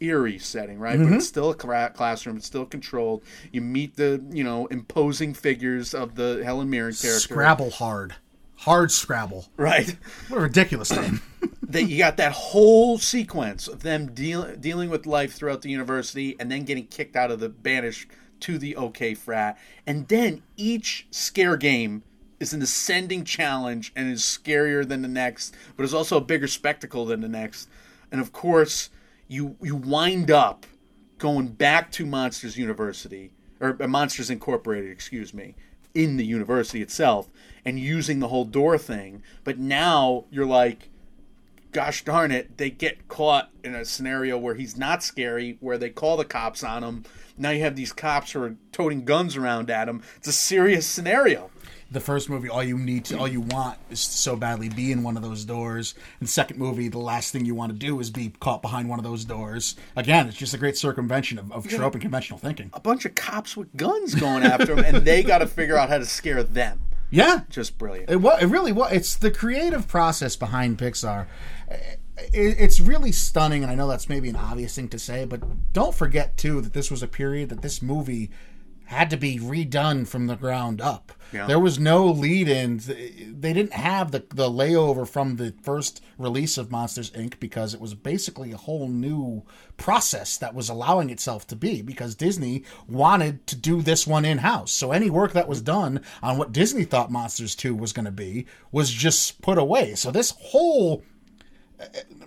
[0.00, 0.96] eerie setting, right?
[0.96, 1.20] But it's mm-hmm.
[1.20, 2.38] still a classroom.
[2.38, 3.22] It's still controlled.
[3.52, 8.14] You meet the you know imposing figures of the Helen Mirren character, Scrabble hard,
[8.62, 9.48] Hardscrabble.
[9.56, 9.96] right?
[10.28, 11.20] What a ridiculous name.
[11.62, 16.36] that you got that whole sequence of them deal, dealing with life throughout the university,
[16.38, 18.08] and then getting kicked out of the banished
[18.40, 22.02] to the OK frat, and then each scare game
[22.38, 26.48] is an ascending challenge and is scarier than the next, but is also a bigger
[26.48, 27.68] spectacle than the next,
[28.10, 28.90] and of course
[29.28, 30.66] you you wind up
[31.18, 33.30] going back to Monsters University
[33.60, 35.54] or uh, Monsters Incorporated, excuse me,
[35.94, 37.28] in the university itself,
[37.64, 39.22] and using the whole door thing.
[39.44, 40.88] But now you're like,
[41.72, 45.90] gosh darn it, they get caught in a scenario where he's not scary, where they
[45.90, 47.04] call the cops on him.
[47.40, 50.02] Now you have these cops who are toting guns around at him.
[50.16, 51.50] It's a serious scenario.
[51.90, 54.92] the first movie, all you need to, all you want is to so badly be
[54.92, 55.94] in one of those doors.
[56.20, 58.98] And second movie, the last thing you want to do is be caught behind one
[59.00, 59.74] of those doors.
[59.96, 62.70] Again, it's just a great circumvention of, of trope and conventional thinking.
[62.74, 65.88] A bunch of cops with guns going after him, and they got to figure out
[65.88, 66.80] how to scare them.
[67.12, 68.08] Yeah, Just brilliant.
[68.08, 68.40] It was.
[68.40, 68.92] It really was.
[68.92, 71.26] It's the creative process behind Pixar.
[72.32, 75.72] It- It's really stunning, and I know that's maybe an obvious thing to say, but
[75.72, 78.30] don't forget too that this was a period that this movie
[78.86, 81.12] had to be redone from the ground up.
[81.32, 81.46] Yeah.
[81.46, 82.78] There was no lead-in.
[82.78, 87.38] They didn't have the the layover from the first release of Monsters Inc.
[87.38, 89.44] because it was basically a whole new
[89.76, 94.38] process that was allowing itself to be because Disney wanted to do this one in
[94.38, 94.72] house.
[94.72, 98.10] So any work that was done on what Disney thought Monsters 2 was going to
[98.10, 99.94] be was just put away.
[99.94, 101.04] So this whole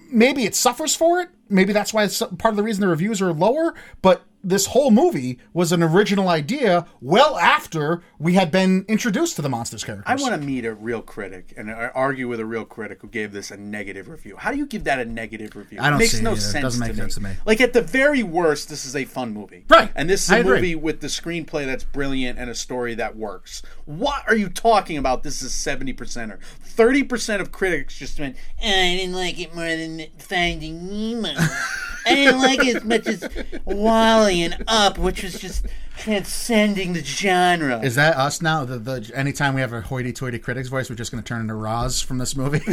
[0.09, 1.29] maybe it suffers for it.
[1.49, 3.73] Maybe that's why it's part of the reason the reviews are lower.
[4.01, 9.41] But this whole movie was an original idea well after we had been introduced to
[9.41, 10.05] the monsters characters.
[10.07, 13.07] I want to meet a real critic and uh, argue with a real critic who
[13.07, 14.35] gave this a negative review.
[14.37, 15.79] How do you give that a negative review?
[15.81, 16.33] I don't it makes it no.
[16.33, 16.61] It sense.
[16.63, 17.29] doesn't make to sense me.
[17.29, 17.39] to me.
[17.45, 19.91] Like at the very worst, this is a fun movie, Right.
[19.95, 23.61] And this is a movie with the screenplay that's brilliant and a story that works.
[23.85, 25.23] What are you talking about?
[25.23, 28.35] This is seventy percent or thirty percent of critics just went.
[28.61, 30.87] "Eh, I didn't like it more than Finding
[31.21, 31.29] Nemo.
[32.05, 33.25] I didn't like it as much as
[33.63, 37.79] WALL-E and Up, which was just transcending the genre.
[37.81, 38.65] Is that us now?
[38.65, 41.53] The, the anytime we have a hoity-toity critic's voice, we're just going to turn into
[41.53, 42.61] Roz from this movie.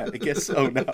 [0.00, 0.84] I guess so now.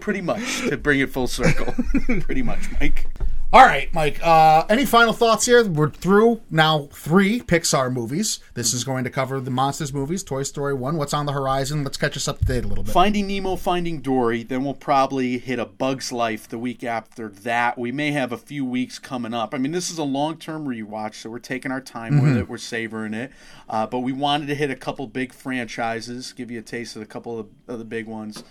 [0.00, 1.74] Pretty much to bring it full circle.
[2.20, 3.06] Pretty much, Mike.
[3.52, 4.20] All right, Mike.
[4.22, 5.66] Uh, any final thoughts here?
[5.68, 8.38] We're through now three Pixar movies.
[8.54, 10.96] This is going to cover the monsters movies, Toy Story one.
[10.96, 11.82] What's on the horizon?
[11.82, 12.92] Let's catch us up to date a little bit.
[12.92, 14.44] Finding Nemo, Finding Dory.
[14.44, 17.76] Then we'll probably hit a Bug's Life the week after that.
[17.76, 19.52] We may have a few weeks coming up.
[19.52, 22.48] I mean, this is a long term rewatch, so we're taking our time with it.
[22.48, 23.32] We're savoring it.
[23.68, 27.02] Uh, but we wanted to hit a couple big franchises, give you a taste of
[27.02, 28.44] a couple of of the big ones.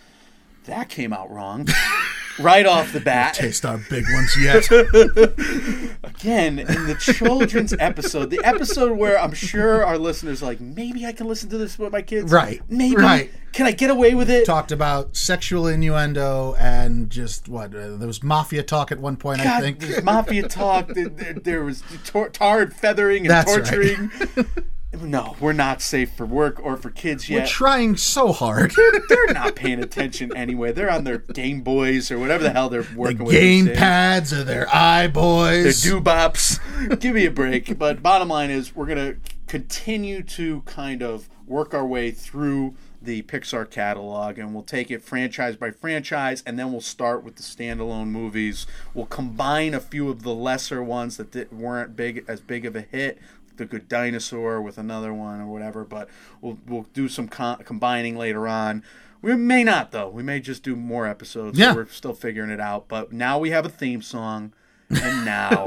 [0.70, 1.68] That came out wrong.
[2.40, 3.34] right off the bat.
[3.34, 4.70] Taste our big ones yet.
[6.04, 11.06] again in the children's episode, the episode where I'm sure our listeners are like, maybe
[11.06, 12.32] I can listen to this with my kids.
[12.32, 12.96] Right, Maybe.
[12.98, 13.32] right.
[13.52, 14.46] Can I get away with it?
[14.46, 19.42] Talked about sexual innuendo and just what uh, there was mafia talk at one point.
[19.42, 19.80] I God, think.
[19.80, 20.90] there's mafia talk.
[20.90, 24.46] There, there, there was tar- tarred feathering and That's right.
[24.94, 27.42] No, we're not safe for work or for kids yet.
[27.42, 28.74] We're trying so hard.
[29.08, 30.72] They're not paying attention anyway.
[30.72, 33.36] They're on their Game Boys or whatever the hell they're the working with.
[33.36, 35.84] game pads or their eye the boys.
[35.84, 37.00] doobops.
[37.00, 37.78] Give me a break.
[37.78, 39.16] But bottom line is, we're gonna
[39.48, 45.02] continue to kind of work our way through the Pixar catalog, and we'll take it
[45.02, 48.68] franchise by franchise, and then we'll start with the standalone movies.
[48.94, 52.82] We'll combine a few of the lesser ones that weren't big as big of a
[52.82, 53.18] hit.
[53.60, 56.10] The Good Dinosaur with another one or whatever, but
[56.42, 58.84] we'll we'll do some combining later on.
[59.22, 60.10] We may not though.
[60.10, 61.58] We may just do more episodes.
[61.60, 61.76] so Yeah.
[61.76, 62.88] we're still figuring it out.
[62.88, 64.54] But now we have a theme song
[64.90, 65.66] and now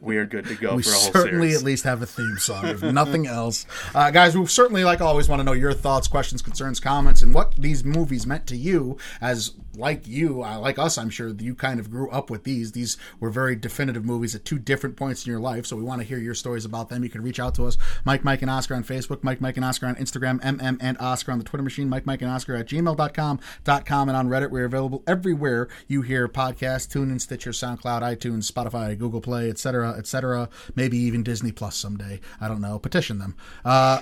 [0.00, 1.56] we are good to go we for a whole certainly series.
[1.56, 3.66] at least have a theme song, if nothing else.
[3.94, 7.34] Uh, guys, we certainly, like always, want to know your thoughts, questions, concerns, comments, and
[7.34, 8.96] what these movies meant to you.
[9.20, 12.72] As like you, uh, like us, I'm sure you kind of grew up with these.
[12.72, 16.00] These were very definitive movies at two different points in your life, so we want
[16.00, 17.02] to hear your stories about them.
[17.02, 19.64] You can reach out to us, Mike, Mike, and Oscar on Facebook, Mike, Mike, and
[19.64, 22.66] Oscar on Instagram, MM and Oscar on the Twitter machine, Mike, Mike, and Oscar at
[22.66, 23.40] gmail.com,
[23.84, 24.50] .com, and on Reddit.
[24.50, 29.94] We're available everywhere you hear podcasts, tune TuneIn, Stitcher, SoundCloud, iTunes, Spotify, Google Play, etc.,
[29.96, 30.48] etc.
[30.74, 32.20] Maybe even Disney Plus someday.
[32.40, 32.78] I don't know.
[32.78, 33.36] Petition them.
[33.64, 34.00] Uh,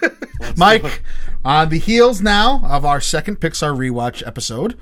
[0.56, 1.02] Mike,
[1.44, 4.78] on the heels now of our second Pixar rewatch episode,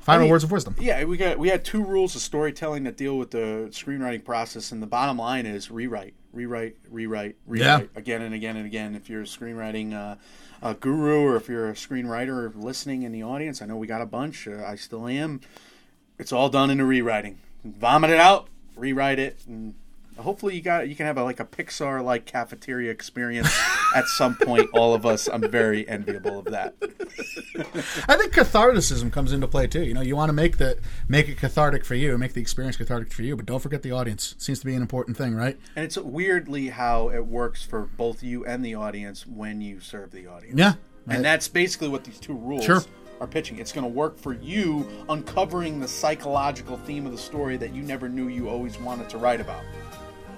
[0.00, 0.74] final mean, words of wisdom.
[0.78, 4.72] Yeah, we got we had two rules of storytelling that deal with the screenwriting process,
[4.72, 8.94] and the bottom line is rewrite, rewrite, rewrite, rewrite again and again and again.
[8.94, 10.16] If you're a screenwriting uh,
[10.62, 14.00] a guru or if you're a screenwriter listening in the audience, I know we got
[14.00, 14.48] a bunch.
[14.48, 15.40] Uh, I still am.
[16.18, 17.38] It's all done in a rewriting.
[17.64, 19.74] Vomit it out, rewrite it, and
[20.18, 23.48] hopefully you got you can have a, like a Pixar like cafeteria experience
[23.94, 24.68] at some point.
[24.72, 26.74] All of us, I'm very enviable of that.
[28.08, 29.82] I think catharticism comes into play too.
[29.82, 30.78] You know, you want to make the
[31.08, 33.92] make it cathartic for you, make the experience cathartic for you, but don't forget the
[33.92, 34.32] audience.
[34.32, 35.58] It seems to be an important thing, right?
[35.76, 40.10] And it's weirdly how it works for both you and the audience when you serve
[40.10, 40.58] the audience.
[40.58, 40.74] Yeah.
[41.10, 42.82] And that's basically what these two rules Sure.
[43.20, 43.58] Are pitching.
[43.58, 47.82] It's going to work for you uncovering the psychological theme of the story that you
[47.82, 49.62] never knew you always wanted to write about.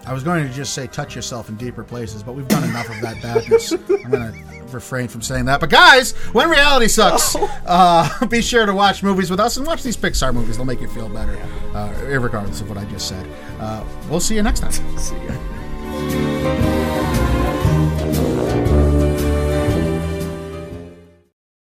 [0.07, 2.89] I was going to just say touch yourself in deeper places, but we've done enough
[2.89, 3.73] of that badness.
[3.89, 5.61] I'm going to refrain from saying that.
[5.61, 9.83] But guys, when reality sucks, uh, be sure to watch movies with us and watch
[9.83, 10.57] these Pixar movies.
[10.57, 11.37] They'll make you feel better,
[11.75, 13.27] uh, regardless of what I just said.
[13.59, 14.73] Uh, we'll see you next time.
[14.99, 16.70] See ya.